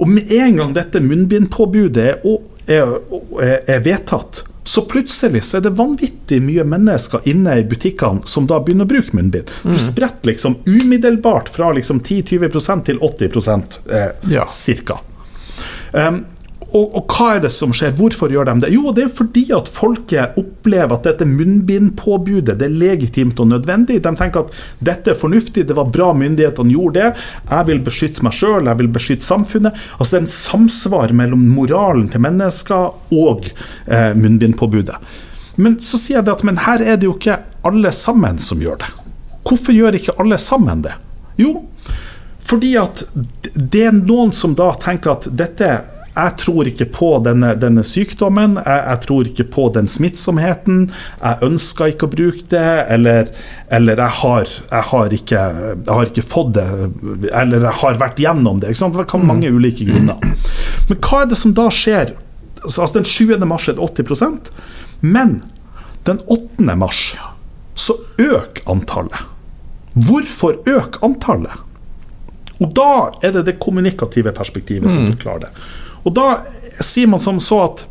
[0.00, 2.20] Og med en gang dette munnbindpåbudet er,
[2.68, 2.94] er,
[3.40, 8.60] er vedtatt, så plutselig så er det vanvittig mye mennesker inne i butikkene som da
[8.62, 9.50] begynner å bruke munnbind.
[9.64, 9.80] Du mm.
[9.82, 14.44] spretter liksom umiddelbart fra liksom 10-20 til 80 eh, ja.
[14.46, 15.00] cirka.
[15.90, 16.20] Um,
[16.70, 17.94] og, og, hva er det som skjer?
[17.98, 18.70] Hvorfor gjør de det?
[18.74, 23.98] Jo, det er fordi at folket opplever at dette munnbindpåbudet det er legitimt og nødvendig.
[24.04, 24.54] De tenker at
[24.90, 27.24] dette er fornuftig, det var bra myndighetene gjorde det.
[27.50, 29.82] Jeg vil beskytte meg sjøl, jeg vil beskytte samfunnet.
[29.98, 34.98] Altså Det er en samsvar mellom moralen til mennesker og eh, munnbindpåbudet.
[35.60, 38.62] Men så sier jeg det at men her er det jo ikke alle sammen som
[38.62, 38.92] gjør det.
[39.46, 40.94] Hvorfor gjør ikke alle sammen det?
[41.40, 41.56] Jo,
[42.50, 43.04] fordi at
[43.54, 45.68] det er noen som da tenker at dette
[46.20, 50.82] jeg tror ikke på denne, denne sykdommen, jeg, jeg, tror ikke på den smittsomheten.
[51.20, 53.30] Jeg ønsker ikke å bruke det, eller,
[53.72, 56.66] eller jeg, har, jeg, har ikke, jeg, har, ikke, fått det,
[57.30, 58.74] eller jeg har vært gjennom det.
[58.74, 59.56] Det kan mange mm.
[59.56, 60.20] ulike grunner.
[60.90, 62.14] Men hva er det som da skjer?
[62.60, 63.38] Altså Den 7.
[63.48, 64.50] mars er det 80%
[65.00, 65.42] men
[66.04, 66.76] den 8.
[66.76, 67.16] mars
[67.74, 69.18] så øker antallet.
[69.92, 71.52] Hvorfor øker antallet?
[72.60, 75.14] Og da er det det kommunikative perspektivet som mm.
[75.14, 75.52] forklarer det.
[76.04, 76.26] Og da
[76.80, 77.86] sier man som så at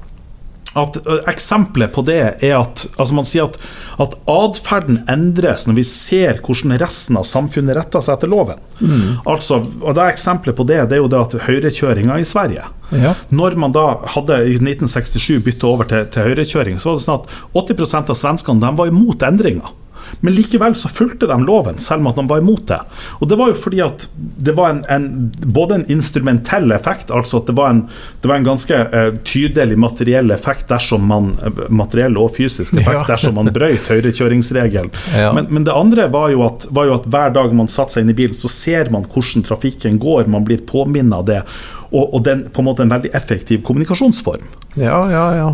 [0.78, 3.56] at Eksempelet på det er at altså man sier at,
[4.02, 8.62] at atferden endres når vi ser hvordan resten av samfunnet retter seg etter loven.
[8.78, 9.17] Mm.
[9.30, 12.67] Altså, og det Eksempelet på det det er jo det at høyrekjøringa i Sverige.
[12.93, 13.15] Ja.
[13.34, 17.24] Når man da hadde i 1967 bytta over til, til høyrekjøring, så var det sånn
[17.24, 19.74] at 80 av svenskene de var imot endringa.
[20.19, 22.80] Men likevel så fulgte de loven, selv om at de var imot det.
[23.19, 25.08] Og det var jo fordi at det var en, en
[25.45, 27.82] både en instrumentell effekt, altså at det var en,
[28.22, 33.00] det var en ganske uh, tydelig materiell effekt dersom man uh, materiell og fysisk effekt
[33.02, 33.08] ja.
[33.08, 34.93] dersom man brøyt høyrekjøringsregelen.
[35.15, 35.34] Ja.
[35.36, 38.06] Men, men, det andre var jo, at, var jo at hver dag man satte seg
[38.06, 41.41] inn i bilen, så ser man hvordan trafikken går, man blir påminnet av det.
[41.89, 44.45] Og, og den på en måte en veldig effektiv kommunikasjonsform.
[44.78, 45.50] Ja, ja, ja.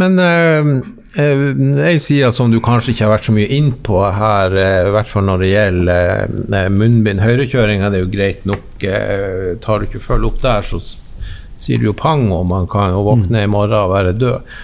[0.00, 4.54] Men uh, ei side som du kanskje ikke har vært så mye inn på her,
[4.54, 8.86] uh, i hvert fall når det gjelder uh, munnbind Høyrekjøringa, er jo greit nok.
[9.64, 10.80] Tar du ikke følge opp der, så
[11.62, 14.56] sier du jo pang, og man kan jo våkne i morgen og være død.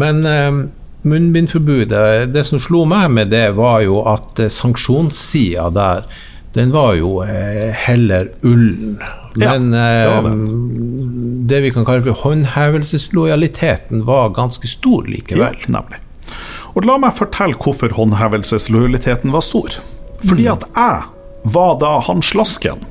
[0.00, 0.22] Men
[1.02, 6.06] munnbindforbudet, det som slo meg med det, var jo at sanksjonssida der
[6.54, 8.98] den var jo heller ullen.
[9.40, 11.01] Men ja, det, det.
[11.48, 15.58] Det, vi kan kalle for håndhevelseslojaliteten var ganske stor likevel.
[15.58, 15.98] Ja, nemlig.
[16.72, 19.74] Og la meg fortelle hvorfor håndhevelseslojaliteten var stor.
[20.22, 20.52] Fordi mm.
[20.54, 22.84] at jeg var da han slasken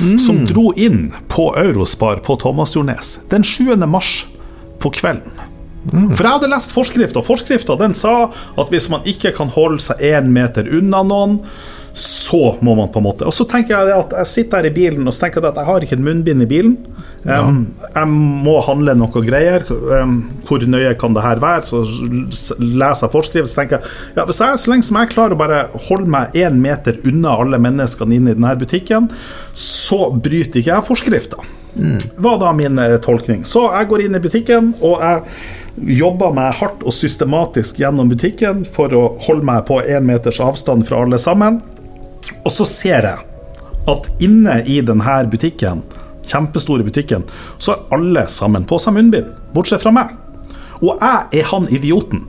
[0.00, 0.18] mm.
[0.18, 3.76] som dro inn på Eurospar på Thomasjordnes den 7.
[3.86, 4.26] mars
[4.82, 5.38] på kvelden.
[5.92, 6.10] Mm.
[6.14, 10.02] For jeg hadde lest forskrifta, og forskrifta sa at hvis man ikke kan holde seg
[10.02, 11.40] én meter unna noen,
[11.92, 14.74] så må man på en måte Og så tenker jeg at jeg sitter her i
[14.74, 16.76] bilen og så tenker jeg at jeg har ikke et munnbind i bilen.
[17.26, 17.42] Ja.
[17.44, 19.66] Um, jeg må handle noe greier.
[19.68, 20.16] Um,
[20.48, 21.66] hvor nøye kan det her være?
[21.68, 21.82] Så
[22.58, 25.42] leser jeg forskrift så tenker jeg ja, hvis jeg, så lenge som jeg klarer å
[25.42, 29.10] bare holde meg én meter unna alle menneskene inne i denne butikken,
[29.52, 31.44] så bryter ikke jeg forskrifta.
[31.76, 31.98] Mm.
[32.16, 33.44] Var da min eh, tolkning.
[33.48, 38.66] Så jeg går inn i butikken, og jeg jobber meg hardt og systematisk gjennom butikken
[38.68, 41.62] for å holde meg på én meters avstand fra alle sammen.
[42.42, 43.28] Og så ser jeg
[43.92, 45.82] at inne i denne butikken,
[46.26, 47.24] kjempestore butikken,
[47.58, 50.12] så har alle sammen på seg munnbind, bortsett fra meg.
[50.82, 52.26] Og jeg er han idioten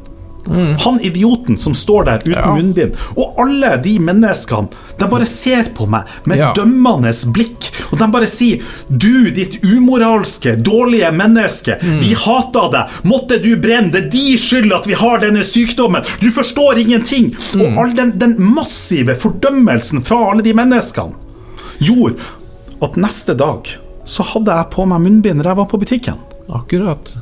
[0.47, 0.75] Mm.
[0.79, 2.55] Han idioten som står der uten ja.
[2.55, 2.97] munnbind.
[3.15, 4.67] Og alle de menneskene,
[4.99, 6.51] de bare ser på meg med ja.
[6.57, 7.69] dømmende blikk.
[7.91, 11.77] Og de bare sier 'Du, ditt umoralske, dårlige menneske.
[11.81, 11.99] Mm.
[11.99, 12.99] Vi hater deg.
[13.03, 13.91] Måtte du brenne.
[13.93, 16.03] Det er de skyld at vi har denne sykdommen.
[16.21, 17.61] Du forstår ingenting.' Mm.
[17.61, 21.19] Og all den, den massive fordømmelsen fra alle de menneskene
[21.83, 22.15] gjorde
[22.83, 23.67] at neste dag
[24.05, 26.19] så hadde jeg på meg munnbind da jeg var på butikken.
[26.51, 27.13] Akkurat.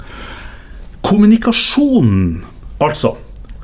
[1.06, 2.42] Kommunikasjonen
[2.82, 3.16] Altså,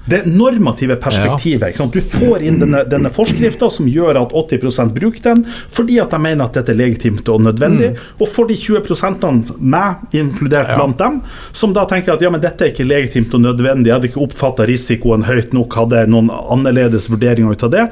[0.09, 1.80] det normative perspektivet.
[1.80, 1.86] Ja.
[1.93, 6.20] Du får inn denne, denne forskrifta som gjør at 80% bruker den, fordi at de
[6.24, 7.89] mener at dette er legitimt og nødvendig.
[7.91, 8.05] Mm.
[8.24, 10.78] Og for de 20 meg inkludert ja.
[10.80, 11.20] blant dem,
[11.51, 14.24] som da tenker at ja, men dette er ikke legitimt og nødvendig, jeg hadde ikke
[14.30, 17.86] oppfatta risikoen høyt nok, hadde noen annerledes vurderinger ut av det.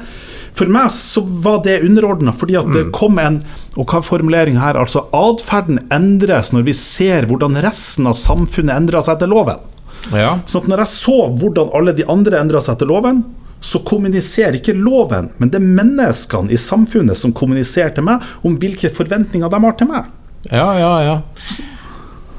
[0.55, 2.95] For meg så var det underordna, fordi at det mm.
[2.95, 3.41] kom en
[3.75, 4.77] Og hva er formuleringa her?
[4.79, 9.59] Altså, atferden endres når vi ser hvordan resten av samfunnet endrer seg etter loven.
[10.13, 10.35] Ja.
[10.45, 13.23] Så når jeg så hvordan alle de andre endra seg etter loven,
[13.65, 18.59] så kommuniserer ikke loven, men det er menneskene i samfunnet som kommuniserer til meg om
[18.61, 20.11] hvilke forventninger de har til meg.
[20.51, 21.15] Ja, ja, ja.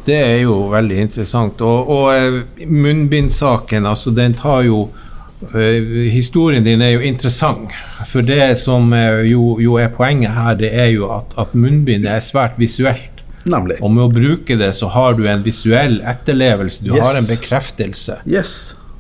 [0.07, 1.63] Det er jo veldig interessant.
[1.67, 7.75] Og, og eh, munnbindsaken, altså, den tar jo uh, Historien din er jo interessant.
[8.07, 8.95] For det som
[9.27, 13.16] jo, jo, er poenget her, det er jo at, at munnbindet er svært visuelt.
[13.47, 13.79] Nemlig.
[13.83, 16.83] Og med å bruke det, så har du en visuell etterlevelse.
[16.85, 17.03] Du yes.
[17.05, 18.19] har en bekreftelse.
[18.27, 18.57] Yes.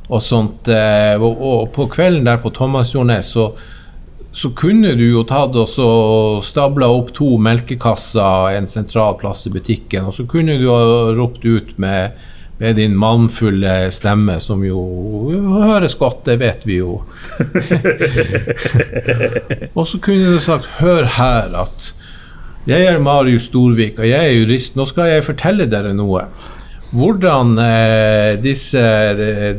[0.07, 0.71] Og sånt.
[0.71, 3.49] Eh, og, og på kvelden der på Thomasjordnes så,
[4.31, 10.07] så kunne du jo tatt og stabla opp to melkekasser en sentral plass i butikken,
[10.07, 12.15] og så kunne du ha ropt ut med,
[12.63, 14.79] med din mannfulle stemme, som jo
[15.67, 17.01] høres godt, det vet vi jo.
[19.79, 21.96] og så kunne du sagt 'Hør her at
[22.67, 24.77] jeg er Marius Storvik, og jeg er jurist.
[24.79, 26.27] Nå skal jeg fortelle dere noe.
[26.97, 28.83] Hvordan eh, disse,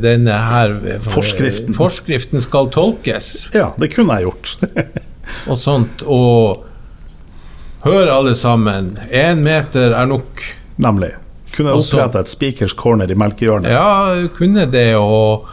[0.02, 1.76] denne her eh, forskriften.
[1.76, 3.50] forskriften skal tolkes.
[3.56, 4.54] Ja, det kunne jeg gjort.
[5.50, 6.04] og sånt.
[6.04, 6.64] Og
[7.84, 10.44] hør alle sammen, én meter er nok.
[10.80, 11.14] Nemlig.
[11.54, 13.72] Kunne jeg oppretta et speakers corner i melkehjørnet?
[13.72, 14.90] Ja, kunne det.
[14.96, 15.48] og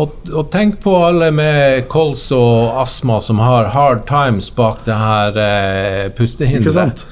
[0.00, 4.96] og, og, tenk på alle med kols og astma som har hard times bak det
[4.96, 6.64] her eh, pustehinderet.
[6.64, 7.04] Ikke sant?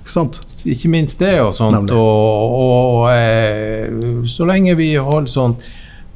[0.00, 0.40] Ikke sant?
[0.70, 1.90] Ikke minst det og sånt.
[1.90, 3.90] Og, og eh,
[4.30, 5.60] så lenge vi holder sånn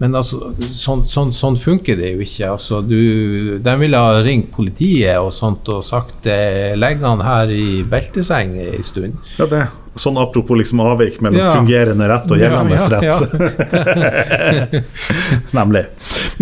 [0.03, 2.49] Men altså, sånn, sånn, sånn, funker det jo ikke.
[2.51, 7.51] Altså, du, de ville ha ringt politiet og sånt og sagt eh, legg han her
[7.55, 9.19] i belteseng en stund.
[9.39, 9.63] Ja, det
[9.95, 11.53] Sånn apropos liksom avvik mellom ja.
[11.55, 14.85] fungerende rett og gjeldende ja, ja, rett.
[15.59, 15.85] Nemlig.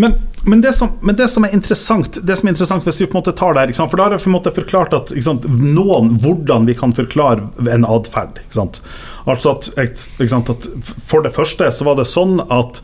[0.01, 3.07] Men, men, det som, men, det som, er interessant Det som er interessant hvis vi
[3.07, 5.13] på en måte tar det her, For da har jeg på en måte forklart at
[5.23, 8.41] sant, noen, hvordan vi kan forklare en atferd.
[9.27, 10.69] Altså at, at,
[11.07, 12.81] For det første så var det sånn at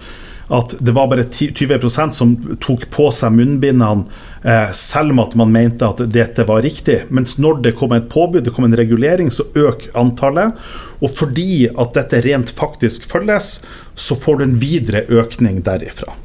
[0.48, 4.06] at det var bare 20% som tok på seg munnbindene,
[4.42, 7.02] eh, selv om at man mente at dette var riktig.
[7.12, 10.56] Mens når det kom et påbud, det kom en regulering, så øker antallet.
[11.04, 13.58] Og fordi at dette rent faktisk følges,
[13.94, 16.16] så får du en videre økning derifra.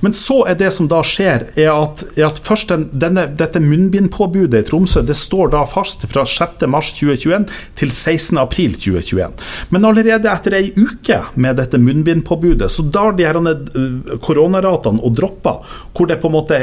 [0.00, 3.62] Men så er det som da skjer, er at, er at først den, denne, dette
[3.62, 7.48] munnbindpåbudet i Tromsø det står da fast fra 6.3.2021
[7.78, 9.44] til 16.4.2021.
[9.74, 15.16] Men allerede etter ei uke med dette munnbindpåbudet, så dar de her uh, koronaratene og
[15.18, 16.60] dropper, hvor det på en måte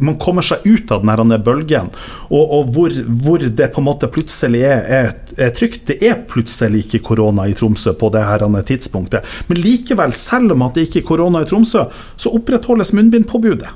[0.00, 1.90] man kommer seg ut av denne bølgen,
[2.30, 2.94] og, og hvor,
[3.24, 5.86] hvor, det på en måte plutselig er, er, er, trygt.
[5.90, 9.26] Det er plutselig ikke korona i Tromsø på det her tidspunktet.
[9.48, 11.86] Men likevel, selv om at det ikke er korona i Tromsø,
[12.16, 13.68] så oppretter opprettholdes munnbindpåbudet.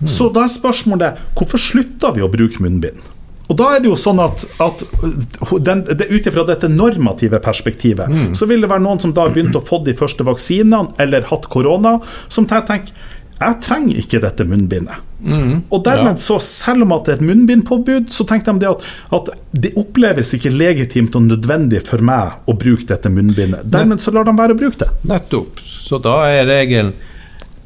[0.00, 0.06] Mm.
[0.08, 3.14] Så da er spørsmålet hvorfor slutta vi å bruke munnbind?
[3.48, 4.82] Og da er det jo sånn at, at
[5.64, 8.32] den, det, Ut ifra dette normative perspektivet, mm.
[8.36, 11.24] så vil det være noen som da har begynt å få de første vaksinene eller
[11.30, 11.96] hatt korona,
[12.28, 12.92] som tenker
[13.38, 15.04] jeg trenger ikke dette munnbindet.
[15.22, 16.22] Mm, og dermed ja.
[16.22, 18.82] så, Selv om at det er et munnbindpåbud, så tenkte de at,
[19.14, 23.66] at, det oppleves ikke legitimt og nødvendig for meg å bruke dette munnbindet.
[23.70, 24.90] Dermed så lar de være å bruke det.
[25.06, 25.62] Nettopp.
[25.62, 26.92] Så da er regelen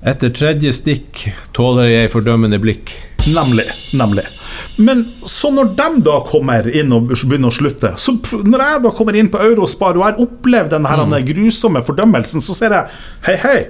[0.03, 2.91] etter tredje stikk tåler jeg fordømmende blikk.
[3.31, 3.69] Nemlig.
[3.95, 4.25] Nemlig.
[4.77, 8.91] Men så når de da kommer inn og begynner å slutte Så Når jeg da
[8.95, 11.15] kommer inn på Eurospar og har opplevd denne mm.
[11.29, 12.99] grusomme fordømmelsen, så ser jeg
[13.29, 13.61] Hei, hei,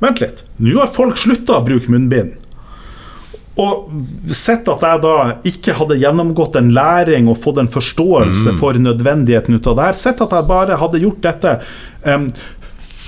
[0.00, 0.42] vent litt.
[0.56, 2.40] Nå har folk slutta å bruke munnbind.
[3.60, 5.16] Og sett at jeg da
[5.46, 8.58] ikke hadde gjennomgått en læring og fått en forståelse mm.
[8.58, 11.52] for nødvendigheten ut av det her, sett at jeg bare hadde gjort dette
[12.02, 12.26] um,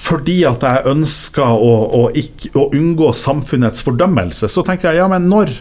[0.07, 5.09] fordi at jeg ønsker å, å, ikke, å, unngå samfunnets fordømmelse, så tenker jeg ja,
[5.11, 5.53] men når,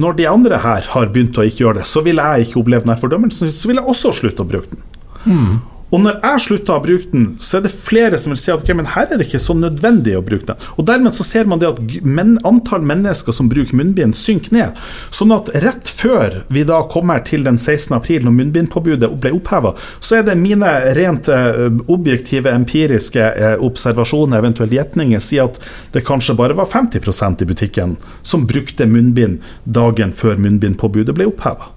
[0.00, 2.88] når de andre her har begynt å ikke gjøre det, så vil jeg ikke oppleve
[2.88, 4.84] den fordømmelsen, så vil jeg også slutte å bruke den.
[5.24, 5.56] Mm.
[5.90, 8.62] Og når jeg slutter å bruke den, så er det flere som vil si at
[8.62, 10.68] okay, men her er det ikke så nødvendig å bruke den.
[10.78, 14.78] Og Dermed så ser man det at men, antall mennesker som bruker munnbind, synker ned.
[15.14, 17.96] Sånn at rett før vi da kommer til den 16.
[17.98, 24.38] april, når munnbindpåbudet ble oppheva, så er det mine rent uh, objektive, empiriske uh, observasjoner,
[24.40, 25.60] eventuelt gjetninger, sier at
[25.94, 31.74] det kanskje bare var 50% i butikken som brukte munnbind dagen før munnbindpåbudet ble oppheva.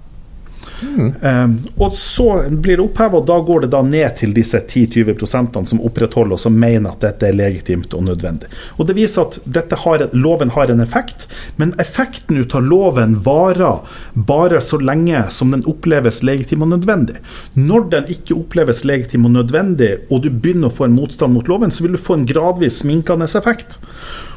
[0.83, 5.67] Um, og så blir det oppheva, og da går det da ned til disse 10-20
[5.69, 8.49] som opprettholder og som mener at dette er legitimt og nødvendig.
[8.77, 13.81] Og Det viser at har, loven har en effekt, men effekten ut av loven varer
[14.13, 17.21] bare så lenge som den oppleves legitim og nødvendig.
[17.53, 21.49] Når den ikke oppleves legitim og nødvendig, og du begynner å få en motstand mot
[21.49, 23.79] loven, så vil du få en gradvis sminkende effekt.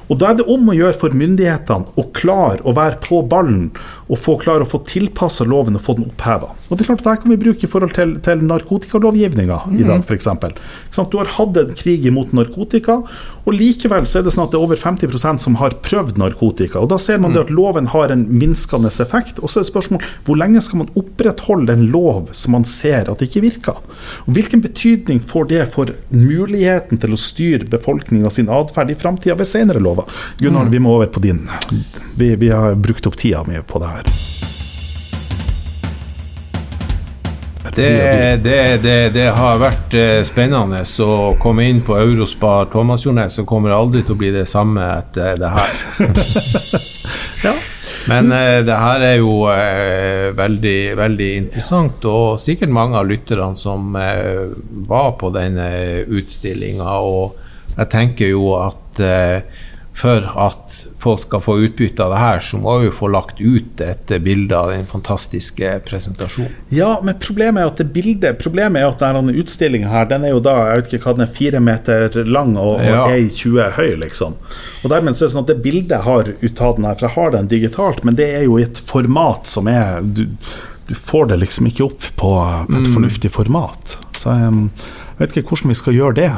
[0.09, 3.71] Og Da er det om å gjøre for myndighetene å klare å være på ballen
[4.07, 6.53] og få klare å få tilpassa loven og få den oppheva.
[6.69, 10.05] Det er klart at Dette kan vi bruke i forhold til, til narkotikalovgivninga i dag,
[10.07, 10.29] f.eks.
[11.11, 13.01] Du har hatt en krig imot narkotika,
[13.47, 16.81] og likevel så er det sånn at det er over 50% som har prøvd narkotika.
[16.83, 19.39] og Da ser man det at loven har en minskende effekt.
[19.39, 23.11] Og så er det spørsmål hvor lenge skal man opprettholde en lov som man ser
[23.11, 23.79] at ikke virker?
[24.27, 29.39] Og Hvilken betydning får det for muligheten til å styre befolkninga sin atferd i framtida
[29.39, 29.96] ved senere lov?
[29.97, 30.13] Lover.
[30.39, 30.71] Gunnar, mm.
[30.71, 31.49] vi må over på din.
[32.17, 34.03] Vi, vi har brukt opp tida mi på det her.
[37.77, 43.45] Det, det, det, det, har vært eh, spennende å komme inn på Eurospar Thomasjornes, så
[43.45, 45.83] kommer det aldri til å bli det samme etter det her.
[47.45, 47.53] ja.
[48.07, 53.53] Men uh, det her er jo uh, veldig, veldig interessant, og sikkert mange av lytterne
[53.59, 55.69] som var på denne
[56.07, 56.97] utstillinga.
[57.03, 59.03] Og jeg tenker jo at
[59.97, 63.81] for at folk skal få utbytte av det her, så må vi få lagt ut
[63.81, 66.53] et bilde av den fantastiske presentasjonen.
[66.69, 70.35] Ja, men problemet er at det bildet Problemet er at denne utstillinga her, den er
[70.35, 73.07] jo da jeg vet ikke hva den er, fire meter lang og, ja.
[73.07, 74.37] og er 20 høy, liksom.
[74.83, 77.09] Og dermed så er det sånn at det bildet har ut av den her, for
[77.09, 80.27] jeg har den digitalt, men det er jo i et format som er du,
[80.91, 82.35] du får det liksom ikke opp på,
[82.69, 82.93] på et mm.
[82.93, 83.97] fornuftig format.
[84.13, 84.69] Så jeg,
[85.17, 86.31] jeg vet ikke hvordan vi skal gjøre det.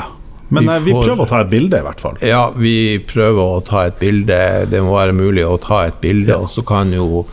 [0.49, 2.23] Men vi, får, vi, prøver å ta et bilde, i hvert fall.
[2.25, 2.77] Ja, vi
[3.09, 4.39] prøver å ta et bilde.
[4.71, 6.41] Det må være mulig å ta et bilde, ja.
[6.41, 7.27] og så kan jo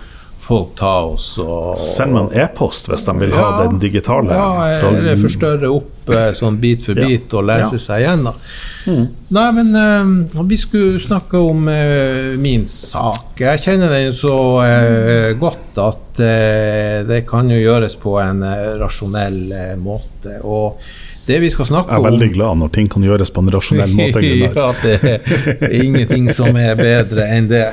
[0.46, 4.36] folk ta oss og Send meg en e-post hvis de vil ja, ha den digitale.
[4.36, 8.38] Ja, eller forstørre opp eh, sånn bit for bit og lese seg gjennom.
[8.86, 9.08] Mm.
[9.36, 13.34] Nei, men uh, vi skulle snakke om uh, min sak.
[13.42, 18.40] Jeg kjenner den så uh, godt at det kan jo gjøres på en
[18.80, 20.38] rasjonell måte.
[20.48, 20.78] Og
[21.26, 23.54] det vi skal snakke om Jeg er veldig glad når ting kan gjøres på en
[23.54, 24.22] rasjonell måte.
[24.46, 24.98] ja, det
[25.58, 27.66] er ingenting som er bedre enn det.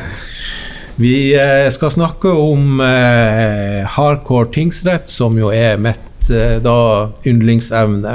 [1.00, 6.76] Vi eh, skal snakke om eh, hardcore tingsrett, som jo er mitt eh, da.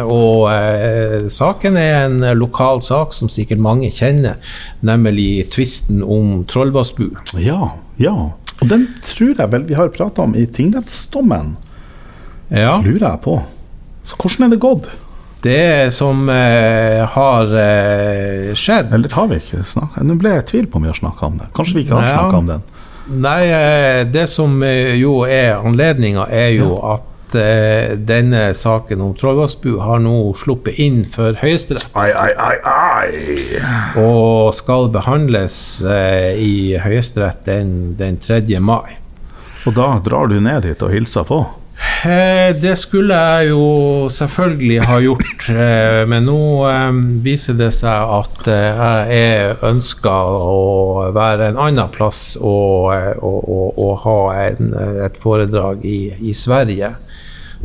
[0.06, 4.38] Og eh, saken er en lokal sak som sikkert mange kjenner,
[4.86, 7.10] nemlig tvisten om Trollvassbu.
[7.42, 8.16] Ja, ja.
[8.58, 11.58] Og den tror jeg vel vi har prata om i tingrettsdommen.
[12.50, 12.78] Ja.
[12.86, 13.42] Lurer jeg på.
[14.08, 14.88] Så hvordan er det gått?
[15.48, 20.48] Det som eh, har eh, skjedd Eller har vi ikke snakka Nå ble jeg i
[20.52, 21.48] tvil på om vi har snakka om det.
[21.56, 22.18] Kanskje vi ikke har ja.
[22.18, 22.66] snakka om den?
[23.08, 26.98] Nei, eh, det som eh, jo er anledninga, er jo ja.
[26.98, 31.88] at eh, denne saken om Trollvassbu har nå sluppet inn for Høyesterett.
[31.96, 33.62] Ai, ai, ai, ai.
[34.04, 35.56] Og skal behandles
[35.88, 38.44] eh, i Høyesterett den, den 3.
[38.60, 38.98] mai.
[39.68, 41.42] Og da drar du ned dit og hilser på?
[41.78, 48.14] Eh, det skulle jeg jo selvfølgelig ha gjort, eh, men nå eh, viser det seg
[48.18, 54.18] at jeg ønsker å være en annen plass og, og, og, og ha
[54.48, 54.72] en,
[55.06, 56.96] et foredrag i, i, Sverige.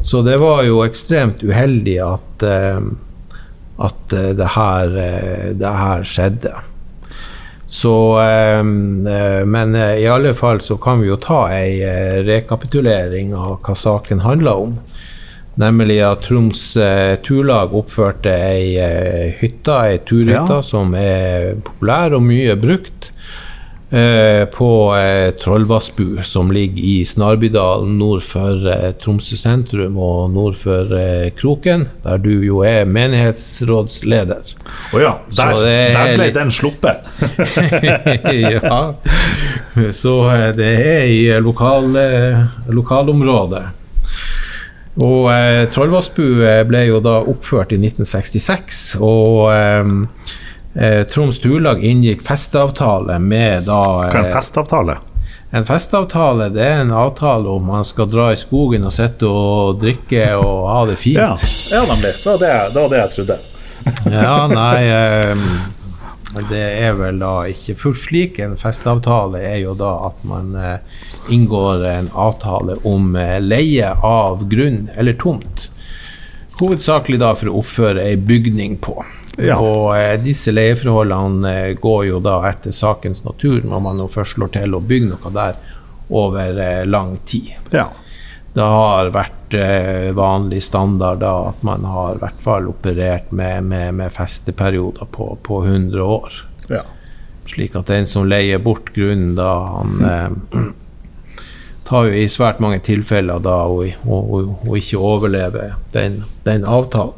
[0.01, 4.95] Så det var jo ekstremt uheldig at, at det, her,
[5.61, 6.55] det her skjedde.
[7.73, 12.18] Så, ehm, eh, men eh, i alle fall så kan vi jo ta ei eh,
[12.20, 14.75] rekapitulering av hva saken handler om.
[15.57, 16.61] Nemlig at Troms
[17.25, 18.77] Turlag oppførte ei
[19.41, 20.62] hytte, ei turhytte, ja.
[20.64, 23.12] som er populær og mye brukt.
[23.93, 30.57] Eh, på eh, Trollvassbu, som ligger i Snarbydalen nord for eh, Tromsø sentrum og nord
[30.57, 30.95] for
[31.36, 34.55] Kroken, der du jo er menighetsrådsleder.
[34.57, 35.61] Å oh ja, der,
[35.93, 37.05] der, ble den sluppet!
[38.57, 38.80] ja.
[39.93, 40.16] Så
[40.57, 41.93] det er i lokal,
[42.72, 43.64] lokalområdet.
[45.01, 46.24] Og eh, Trollvassbu
[46.68, 48.80] ble jo da oppført i 1966.
[49.05, 49.95] og eh,
[50.75, 54.99] eh, Troms Turlag inngikk festeavtale med da Hva er en eh, festeavtale?
[55.53, 59.83] En festeavtale det er en avtale om man skal dra i skogen og sitte og
[59.83, 61.20] drikke og ha det fint.
[61.20, 61.35] Ja,
[61.75, 62.14] ja nemlig.
[62.23, 63.39] Det var det, det, var det jeg trodde.
[64.16, 65.45] ja, nei eh,
[66.49, 68.41] Det er vel da ikke fullt slik.
[68.41, 71.05] En festeavtale er jo da at man eh,
[71.37, 75.68] inngår en avtale om eh, leie av grunn eller tomt.
[76.62, 79.03] Hovedsakelig da for å oppføre ei bygning på.
[79.41, 79.57] Ja.
[79.61, 84.37] Og eh, disse leieforholdene eh, går jo da etter sakens natur, når man nå først
[84.37, 85.59] slår til å bygge noe der
[86.12, 87.55] over eh, lang tid.
[87.72, 87.89] Ja.
[88.53, 89.39] det har vært
[90.16, 95.26] vanlig standard da, at man har i hvert fall operert med, med, med festeperioder på,
[95.45, 96.39] på 100 år.
[96.72, 96.83] Ja.
[97.49, 100.72] Slik at den som leier bort grunnen, da, han
[101.85, 103.83] tar jo i svært mange tilfeller da å
[104.78, 107.12] ikke overleve den, den, avtalen.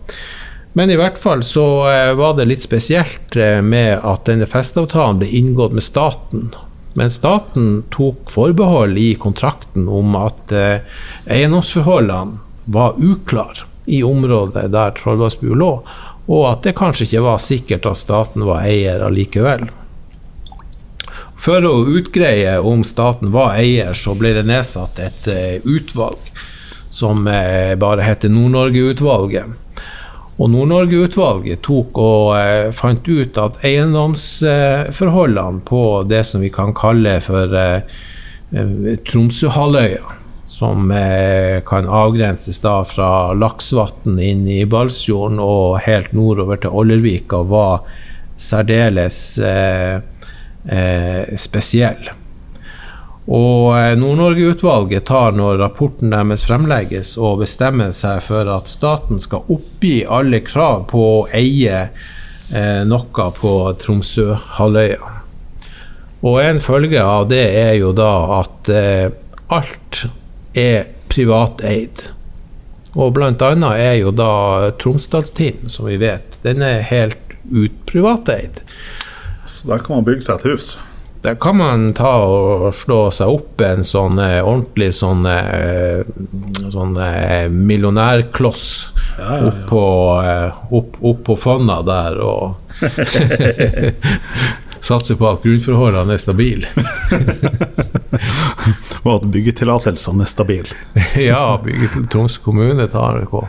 [0.77, 5.21] Men i hvert fall så eh, var det litt spesielt eh, med at denne festeavtalen
[5.21, 6.49] ble inngått med staten.
[6.99, 10.83] Men staten tok forbehold i kontrakten om at eh,
[11.31, 12.43] eiendomsforholdene
[12.75, 15.71] var uklare i området der Trollvassbu lå,
[16.27, 19.69] og at det kanskje ikke var sikkert at staten var eier allikevel.
[21.39, 25.29] For å utgreie om staten var eier, så ble det nedsatt et
[25.69, 26.33] utvalg
[26.89, 29.53] som bare heter Nord-Norge-utvalget.
[30.35, 37.21] Og Nord-Norge-utvalget tok og eh, fant ut at eiendomsforholdene på det som vi kan kalle
[37.23, 37.83] for eh,
[38.55, 40.03] eh Tromsøhalvøya,
[40.51, 47.43] som eh, kan avgrenses da fra Laksvatn inn i Balsfjorden og helt nordover til Ollervika,
[47.47, 47.87] var
[48.37, 50.03] særdeles eh,
[50.67, 52.11] eh, spesiell.
[53.25, 59.49] Og eh, Nord-Norge-utvalget tar når rapporten deres fremlegges og bestemmer seg for at staten skal
[59.49, 65.15] oppgi alle krav på å eie eh, noe på Tromsø-halvøya.
[66.25, 68.13] Og en følge av det er jo da
[68.43, 69.09] at eh,
[69.53, 70.05] alt
[70.57, 72.09] er privateid.
[72.95, 77.21] Og annet er jo da Tromsdalstind, som vi vet, den er helt
[77.51, 78.61] ut privateid.
[79.45, 80.75] Så der kan man bygge seg et hus?
[81.25, 86.05] Der kan man ta og slå seg opp en sånn eh, ordentlig sånn, eh,
[86.69, 88.67] sånn eh, millionærkloss
[89.17, 89.47] ja, ja, ja.
[89.49, 89.85] opp, på,
[90.81, 92.61] opp, opp på fonna der og
[94.85, 96.69] satse på at grunnforholdene er stabile.
[99.05, 100.79] og at byggetillatelsene er stabile.
[101.31, 101.43] ja,
[102.13, 103.45] Troms kommune tar det på.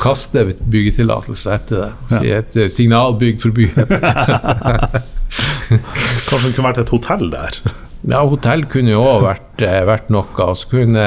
[0.00, 1.90] Kaster byggetillatelse etter det.
[2.14, 5.04] Sier et signalbygg for byen.
[6.28, 7.58] Kanskje det kunne vært et hotell der?
[8.04, 10.50] Ja, hotell kunne jo òg vært, eh, vært, noe.
[10.58, 11.06] Så kunne,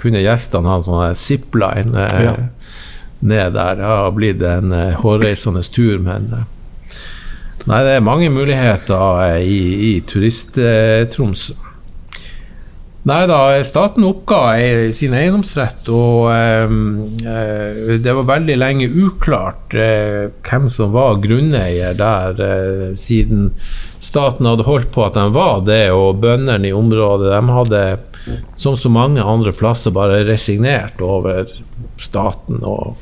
[0.00, 2.34] kunne gjestene ha en sånn zipline eh, ja.
[3.20, 3.78] ned der.
[3.78, 6.34] Det har blitt en eh, hårreisende tur, men
[7.66, 9.56] Nei, det er mange muligheter i,
[9.88, 11.48] i turist-Troms.
[13.06, 14.40] Nei da, staten oppga
[14.90, 16.72] sin eiendomsrett, og eh,
[18.02, 23.52] det var veldig lenge uklart eh, hvem som var grunneier der, eh, siden
[24.02, 27.82] staten hadde holdt på at de var det, og bøndene i området de hadde,
[28.58, 31.46] som så mange andre plasser, bare resignert over
[32.02, 32.96] staten og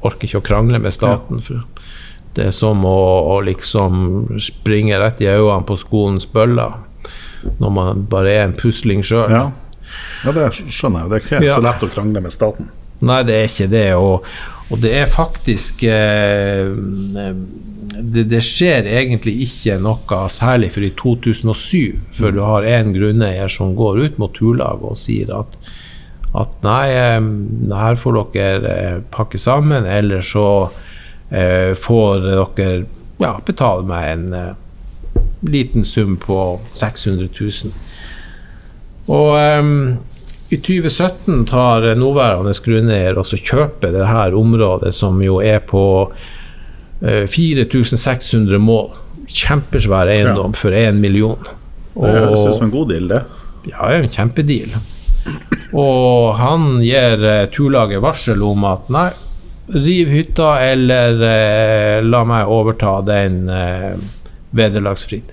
[0.00, 1.44] orker ikke å krangle med staten.
[1.44, 1.60] For
[2.38, 2.96] det er som å,
[3.36, 6.80] å liksom springe rett i øynene på skolens bøller
[7.58, 9.30] når man bare er en pusling sjøl.
[9.32, 9.48] Ja.
[10.26, 10.36] ja.
[10.36, 11.10] det skjønner jeg.
[11.10, 11.58] Det er ikke ja.
[11.58, 12.70] så lett å krangle med staten.
[13.02, 13.86] Nei, det er ikke det.
[13.98, 14.26] Og,
[14.70, 16.70] og det er faktisk eh,
[17.98, 23.50] det, det, skjer egentlig ikke noe særlig for i 2007, før du har en grunneier
[23.52, 25.58] som går ut mot turlaget og sier at,
[26.38, 27.28] at nei, eh,
[27.82, 30.46] her får dere eh, pakke sammen, eller så
[31.30, 32.26] eh, får
[32.56, 32.84] dere
[33.22, 34.52] ja, betale meg en eh,
[35.42, 37.72] liten sum på 600 000.
[39.10, 39.98] Og um,
[40.52, 46.12] i 2017 tar nåværende grunneier og kjøper det her området, som jo er på
[47.02, 48.92] 4600 eh, mål.
[49.32, 50.58] Kjempesvær eiendom ja.
[50.58, 51.40] for én million.
[51.94, 53.22] Og, det høres ut som en god deal, det.
[53.70, 54.76] Ja, en kjempedeal.
[55.72, 59.08] Og han gir uh, turlaget varsel om at nei,
[59.72, 63.94] riv hytta, eller uh, la meg overta den uh,
[64.56, 65.32] vederlagsfritt.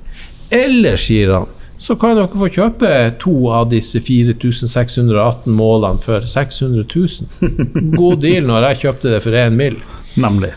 [0.49, 1.49] Eller, sier han,
[1.80, 2.89] så kan dere få kjøpe
[3.22, 7.93] to av disse 4618 målene for 600 000.
[7.95, 9.78] God deal når jeg kjøpte det for én mill.
[10.20, 10.51] Nemlig.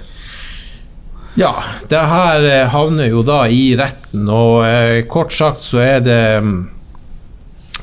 [1.38, 1.52] Ja,
[1.88, 6.24] det her eh, havner jo da i retten, og eh, kort sagt så er det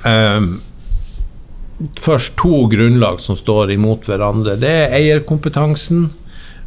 [0.06, 0.50] eh,
[1.98, 4.58] først to grunnlag som står imot hverandre.
[4.60, 6.10] Det er eierkompetansen.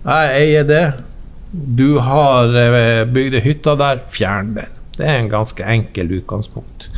[0.03, 0.85] Jeg eier det.
[1.53, 4.79] Du har eh, bygd hytta der, fjern den.
[4.97, 6.89] Det er en ganske enkel utgangspunkt.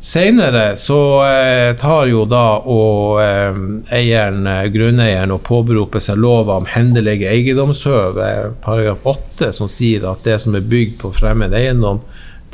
[0.00, 3.56] Senere så eh, tar jo da og eh,
[3.98, 8.20] eieren, grunneieren og påberoper seg lov om hendelige eiendomshøv,
[8.62, 11.98] paragraf 8, som sier at det som er bygd på fremmed eiendom,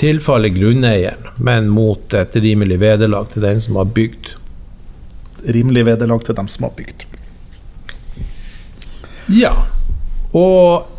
[0.00, 4.32] tilfaller grunneieren, men mot et rimelig vederlag til den som har bygd.
[5.52, 7.04] Rimelig vederlag til dem som har bygd.
[9.28, 9.52] Ja.
[10.32, 10.93] Og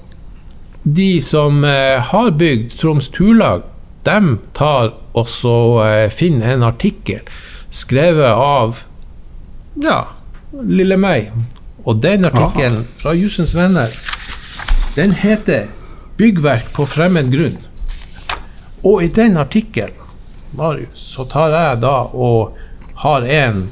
[0.86, 3.64] de som eh, har bygd Troms Turlag,
[4.06, 7.24] de tar og så eh, finner en artikkel
[7.74, 8.84] skrevet av
[9.82, 10.06] Ja,
[10.62, 11.32] lille meg.
[11.84, 13.90] Og den artikkelen fra Jussens venner,
[14.96, 15.68] den heter
[16.18, 17.58] 'Byggverk på fremmed grunn'.
[18.84, 19.98] Og i den artikkelen,
[20.52, 22.56] Marius, så tar jeg da og
[23.02, 23.66] har en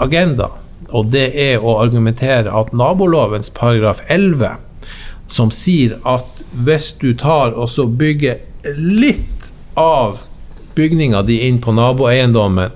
[0.00, 0.48] agenda,
[0.88, 4.56] og det er å argumentere at nabolovens paragraf 11,
[5.28, 8.40] som sier at hvis du tar og så bygger
[8.78, 10.22] litt av
[10.74, 12.72] bygninga di inn på naboeiendommen,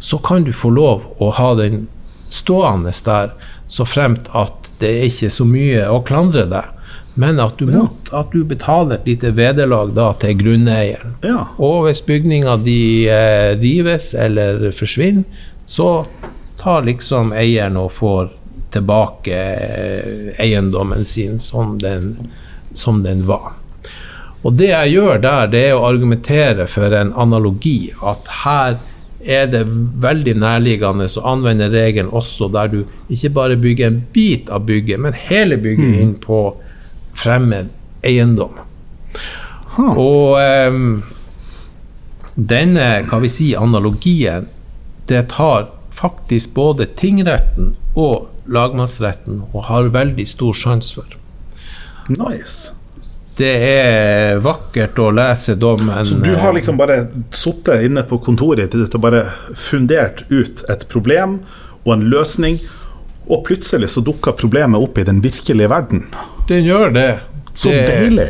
[0.00, 1.86] så kan du få lov å ha den
[2.32, 3.32] stående der,
[3.66, 6.76] så fremt at det er ikke så mye å klandre deg.
[7.20, 7.82] Men at du, Ja.
[7.82, 11.16] mot, at du betaler et lite vederlag da til grunneieren.
[11.26, 11.48] Ja.
[11.58, 15.24] Og hvis bygninga di eh, rives eller forsvinner,
[15.66, 16.06] så
[16.62, 18.30] tar liksom eieren og får
[18.70, 22.14] tilbake eh, eiendommen sin som den,
[22.72, 23.52] som den var.
[24.42, 27.92] Og det jeg gjør der, det er å argumentere for en analogi.
[28.00, 28.78] At her
[29.20, 29.66] er det
[30.00, 32.78] veldig nærliggende å anvende regelen også der du
[33.12, 36.40] ikke bare bygger en bit av bygget, men hele bygget inn på
[37.20, 37.68] fremmed
[38.06, 38.56] eiendom.
[39.76, 39.90] Ha.
[40.00, 41.02] Og um,
[42.34, 44.48] denne, hva vi si, analogien,
[45.10, 51.16] det tar faktisk både tingretten og lagmannsretten og har veldig stor sans for.
[52.08, 52.74] Nice.
[53.40, 56.04] Det er vakkert å lese dommen.
[56.04, 59.22] Så du har liksom bare sittet inne på kontoret ditt og bare
[59.56, 61.38] fundert ut et problem
[61.86, 62.58] og en løsning,
[63.30, 66.04] og plutselig så dukker problemet opp i den virkelige verden.
[66.50, 67.10] Den gjør det.
[67.54, 68.28] Så det, deilig!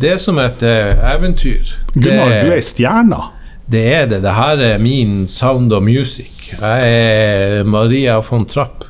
[0.00, 1.74] Det er som et eh, eventyr.
[1.92, 3.20] Gunnar, det, du er ei stjerne.
[3.66, 4.22] det er det.
[4.24, 6.54] Det her er min sound of music.
[6.54, 8.85] Jeg er Maria von Trapp.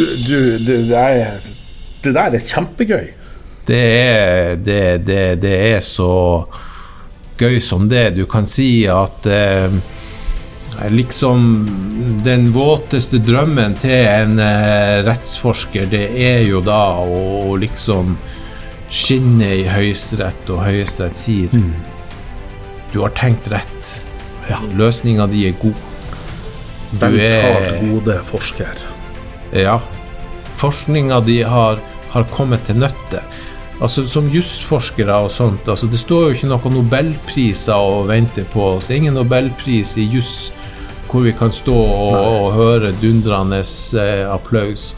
[0.00, 1.40] Du, du, det, det, er,
[2.00, 3.08] det der er kjempegøy.
[3.68, 6.12] Det er, det, det, det er så
[7.36, 8.14] gøy som det.
[8.16, 9.74] Du kan si at eh,
[10.88, 11.42] liksom
[12.24, 18.16] den våteste drømmen til en eh, rettsforsker, det er jo da å liksom
[18.88, 21.52] skinne i Høyesterett, og Høyesterett sier
[22.90, 23.92] du har tenkt rett.
[24.48, 24.62] Ja.
[24.80, 25.84] Løsninga di er god.
[26.96, 28.88] Du Veltalt er gode forsker.
[29.52, 29.80] Ja.
[30.60, 31.80] Forskninga di har,
[32.10, 33.22] har kommet til nytte.
[33.80, 38.74] Altså Som jusforskere og sånt, altså det står jo ikke noen nobelpriser å vente på.
[38.80, 40.50] Så ingen nobelpris i juss
[41.10, 43.62] hvor vi kan stå og, og høre dundrende
[43.98, 44.92] eh, applaus.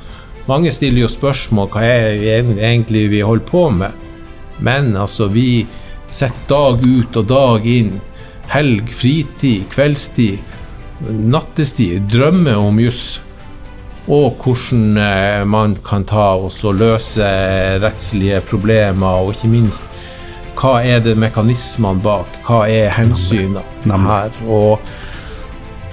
[0.49, 3.95] Mange stiller jo spørsmål hva er det egentlig vi holder på med.
[4.59, 5.65] Men altså, vi
[6.13, 7.95] setter dag ut og dag inn.
[8.53, 10.43] Helg, fritid, kveldstid,
[11.09, 12.03] nattestid.
[12.11, 13.21] Drømmer om juss
[14.11, 17.27] og hvordan eh, man kan ta og løse
[17.83, 19.85] rettslige problemer, og ikke minst
[20.59, 24.35] hva er det mekanismene bak, hva er hensynene her.
[24.47, 24.83] Og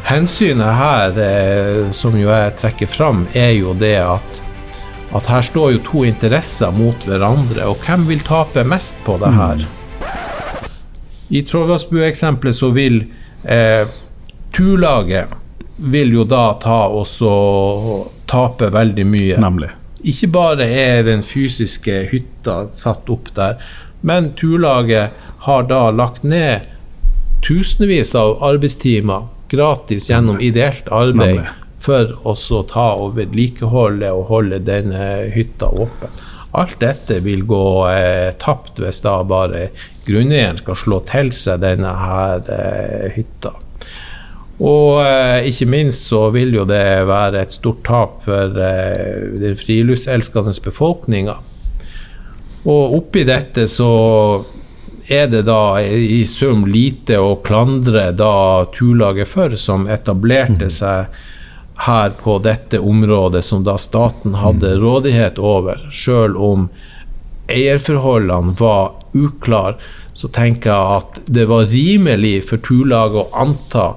[0.09, 4.45] hensynet her, eh, som jo jeg trekker fram, er jo det at
[5.09, 9.31] at her står jo to interesser mot hverandre, og hvem vil tape mest på det
[9.33, 9.63] her?
[11.33, 12.99] I Trollvassbu-eksempelet så vil
[13.41, 13.89] eh,
[14.53, 15.33] turlaget
[15.79, 17.33] vil jo da ta og så
[18.29, 19.37] tape veldig mye.
[19.41, 19.71] Nemlig.
[20.07, 23.59] Ikke bare er den fysiske hytta satt opp der,
[24.01, 26.67] men turlaget har da lagt ned
[27.43, 31.53] tusenvis av arbeidstimer gratis gjennom ideelt arbeid Nemlig.
[31.83, 36.11] for å ta og vedlikeholde og holde denne hytta åpen.
[36.59, 39.69] Alt dette vil gå eh, tapt hvis da bare
[40.07, 43.53] grunneieren skal slå til seg denne her eh, hytta.
[44.59, 49.55] Og eh, ikke minst så vil jo det være et stort tap for eh, den
[49.59, 51.37] friluftselskende befolkninga.
[52.67, 53.91] Og oppi dette så
[55.09, 61.07] er det da i sum lite å klandre da turlaget for, som etablerte seg
[61.79, 65.79] her på dette området som da staten hadde rådighet over.
[65.89, 66.67] Sjøl om
[67.49, 69.79] eierforholdene var uklare,
[70.13, 73.87] så tenker jeg at det var rimelig for turlaget å anta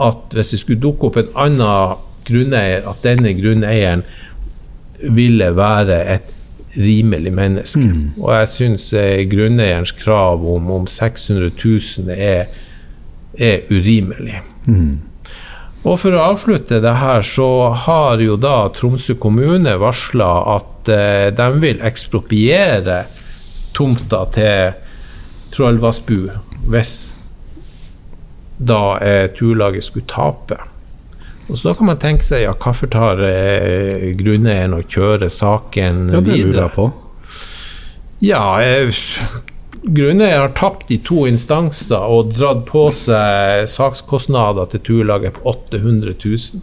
[0.00, 4.04] at hvis det skulle dukke opp en annen grunneier, at denne grunneieren
[5.14, 6.34] ville være et
[6.74, 7.84] rimelig menneske.
[8.18, 12.46] Og jeg syns eh, grunneierens krav om, om 600 000 er,
[13.38, 14.40] er urimelig.
[15.84, 21.28] Og for å avslutte det her, så har jo da Tromsø kommune varsla at eh,
[21.36, 23.04] de vil ekspropriere
[23.76, 24.80] tomta til
[25.54, 26.18] Trollvassbu
[26.70, 27.13] hvis
[28.56, 30.58] da eh, turlaget skulle tape.
[31.46, 36.06] Og så da kan man tenke seg ja, hvorfor tar eh, grunneieren og kjører saken
[36.14, 36.90] Ja, det lurer jeg på.
[38.24, 39.02] Ja, eh,
[39.84, 46.14] grunneier har tapt i to instanser og dratt på seg sakskostnader til turlaget på 800
[46.24, 46.62] 000.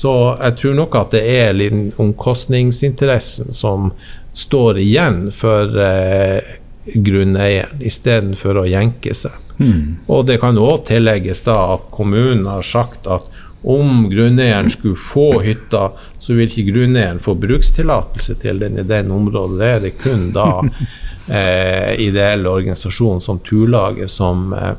[0.00, 3.90] Så jeg tror nok at det er litt omkostningsinteressen som
[4.32, 6.56] står igjen for eh,
[6.94, 9.36] grunneieren, istedenfor å jenke seg.
[9.60, 10.00] Mm.
[10.08, 13.28] Og det kan òg tillegges da at kommunen har sagt at
[13.62, 19.10] om grunneieren skulle få hytta, så vil ikke grunneieren få brukstillatelse til den i den
[19.12, 19.58] området.
[19.60, 20.48] Det er det kun da
[21.40, 24.72] eh, ideelle organisasjoner som Turlaget som, eh,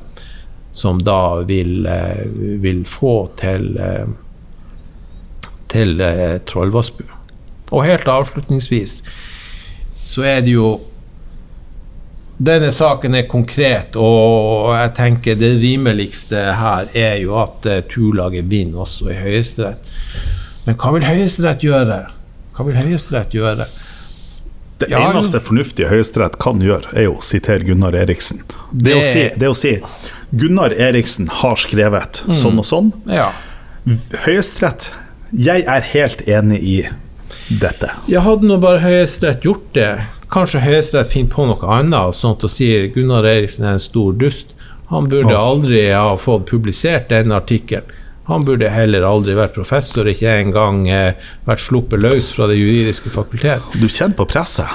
[0.71, 2.25] som da vil, eh,
[2.65, 7.05] vil få til, eh, til eh, Trollvassbu.
[7.71, 9.01] Og helt avslutningsvis
[10.01, 10.79] så er det jo
[12.41, 18.47] denne saken er konkret, og jeg tenker det rimeligste her er jo at uh, turlaget
[18.49, 19.91] vinner også i Høyesterett.
[20.65, 21.99] Men hva vil Høyesterett gjøre?
[22.57, 23.65] Hva vil Høyesterett gjøre?
[24.81, 28.41] Det Ja, eneste fornuftige Høyesterett kan gjøre, er å sitere Gunnar Eriksen.
[28.73, 29.75] Det, å si, det å si
[30.33, 32.33] Gunnar Eriksen har skrevet Mm.
[32.39, 32.89] sånn og sånn.
[33.09, 33.27] Ja.
[34.25, 34.89] Høyesterett,
[35.33, 36.75] jeg er helt enig i
[37.49, 37.89] dette.
[38.11, 39.89] Jeg hadde nå bare Høyesterett gjort det.
[40.31, 44.13] Kanskje Høyesterett finner på noe annet og sånt og sier Gunnar Eriksen er en stor
[44.17, 44.55] dust.
[44.91, 45.49] Han burde oh.
[45.53, 47.97] aldri ha fått publisert denne artikkelen.
[48.29, 51.17] Han burde heller aldri vært professor, ikke engang eh,
[51.47, 53.65] vært sluppet løs fra Det juridiske fakultet.
[53.75, 54.69] Du kjenner på presset.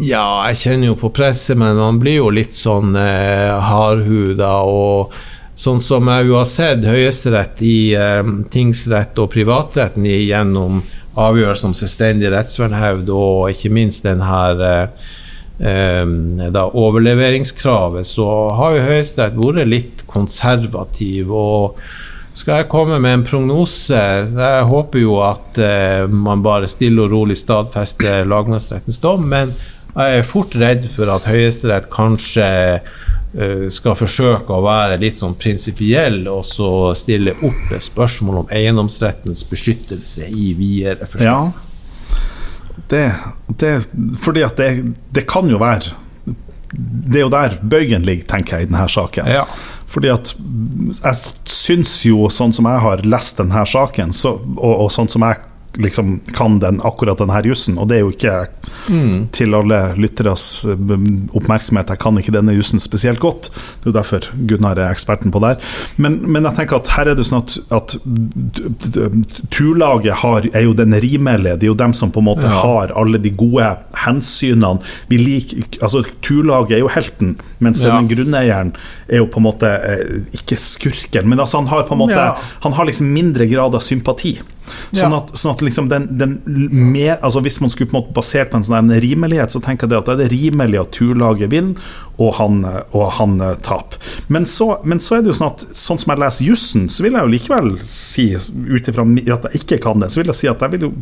[0.00, 5.20] Ja, jeg kjenner jo på presset, men man blir jo litt sånn eh, hardhuda og
[5.60, 10.78] Sånn som jeg jo har sett Høyesterett i eh, tingsrett og privatretten gjennom
[11.18, 16.12] avgjørelser om selvstendig rettsvernhevd og ikke minst den her eh,
[16.54, 21.32] da overleveringskravet, så har jo Høyesterett vært litt konservativ.
[21.34, 21.80] og
[22.32, 23.98] skal jeg komme med en prognose?
[23.98, 29.50] Jeg håper jo at eh, man bare stille og rolig stadfester lagmannsrettens dom, men
[29.90, 32.46] jeg er fort redd for at Høyesterett kanskje
[33.70, 39.44] skal forsøke å være litt sånn prinsipiell og så stille opp et spørsmål om eiendomsrettens
[39.46, 41.52] beskyttelse i videre forstand.
[41.54, 41.66] Ja.
[42.90, 43.04] Det,
[43.46, 43.72] det,
[44.18, 44.70] fordi at det,
[45.14, 45.92] det kan jo være
[46.72, 49.26] Det er jo der bøygen ligger, tenker jeg, i denne saken.
[49.30, 49.44] Ja.
[49.90, 51.16] Fordi at jeg
[51.50, 55.40] syns jo, sånn som jeg har lest denne saken, så, og, og sånn som jeg
[55.78, 60.94] liksom kan den, akkurat denne jussen, og det er jo ikke til alle lytteres eh,
[61.38, 65.30] oppmerksomhet, jeg kan ikke denne jussen spesielt godt, det er jo derfor Gunnar er eksperten
[65.30, 65.76] på det her.
[66.02, 67.94] Men, men jeg tenker at her er det sånn at, at
[69.54, 72.60] turlaget har, er jo den rimelige, det er jo dem som på en måte Ja.
[72.64, 73.66] har alle de gode
[74.04, 74.80] hensynene.
[75.08, 77.96] Vi liker, altså Turlaget er jo helten, mens Ja.
[77.96, 78.72] den grunneieren
[79.08, 82.16] er jo på en måte eh, ikke skurken, men altså han har på en måte
[82.16, 82.36] Ja.
[82.62, 84.38] Han har liksom mindre grad av sympati.
[84.90, 88.16] Sånn at, sånn at liksom den, den med, altså Hvis man skulle på en måte
[88.16, 90.94] basert på en sånn rimelighet, så tenker jeg det at da er det rimelig at
[90.96, 93.98] turlaget vinner, og han, og han tap taper.
[94.26, 97.04] Men så, men så er det jo sånn at sånn som jeg leser jussen, så
[97.04, 100.40] vil jeg jo likevel si, ut ifra at jeg ikke kan det, så vil jeg
[100.40, 100.92] si at jeg vil jo,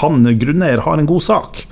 [0.00, 1.64] han grunneier har en god sak.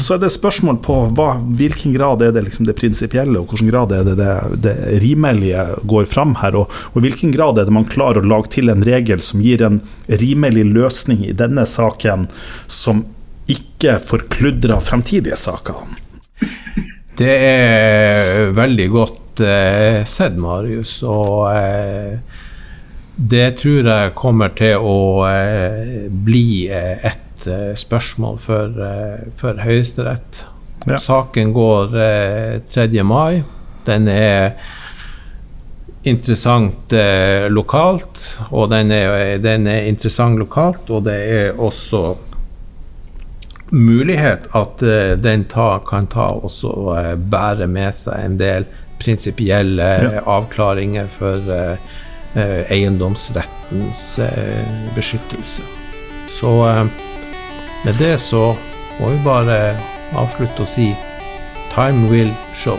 [0.00, 1.28] Så er det spørsmål på hva,
[1.58, 4.32] hvilken grad er det liksom det prinsipielle, og hvilken grad er det det,
[4.66, 8.30] det rimelige går fram her, og, og i hvilken grad er det man klarer å
[8.34, 12.28] lage til en regel som gir en rimelig løsning i denne saken,
[12.66, 13.04] som
[13.50, 15.84] ikke forkludrer fremtidige saker.
[17.16, 22.18] Det er veldig godt eh, sett, Marius, og eh,
[23.16, 29.62] det tror jeg kommer til å eh, bli eh, et eh, spørsmål for, eh, for
[29.64, 30.42] Høyesterett.
[30.86, 31.00] Ja.
[31.00, 32.90] Saken går eh, 3.
[33.08, 33.42] mai.
[33.86, 34.58] Den er
[36.06, 38.20] interessant eh, lokalt,
[38.54, 42.14] og den er, den er interessant lokalt, og det er også
[43.74, 48.68] mulighet at eh, den ta, kan ta også eh, bære med seg en del
[49.02, 50.22] prinsipielle Ja.
[50.38, 51.90] avklaringer for eh,
[52.38, 54.62] eh, eiendomsrettens eh,
[54.96, 55.62] beskyttelse.
[56.38, 56.52] Så
[57.84, 58.54] med det så
[59.00, 59.58] må vi bare
[60.16, 60.90] avslutte å si
[61.74, 62.78] Time will show.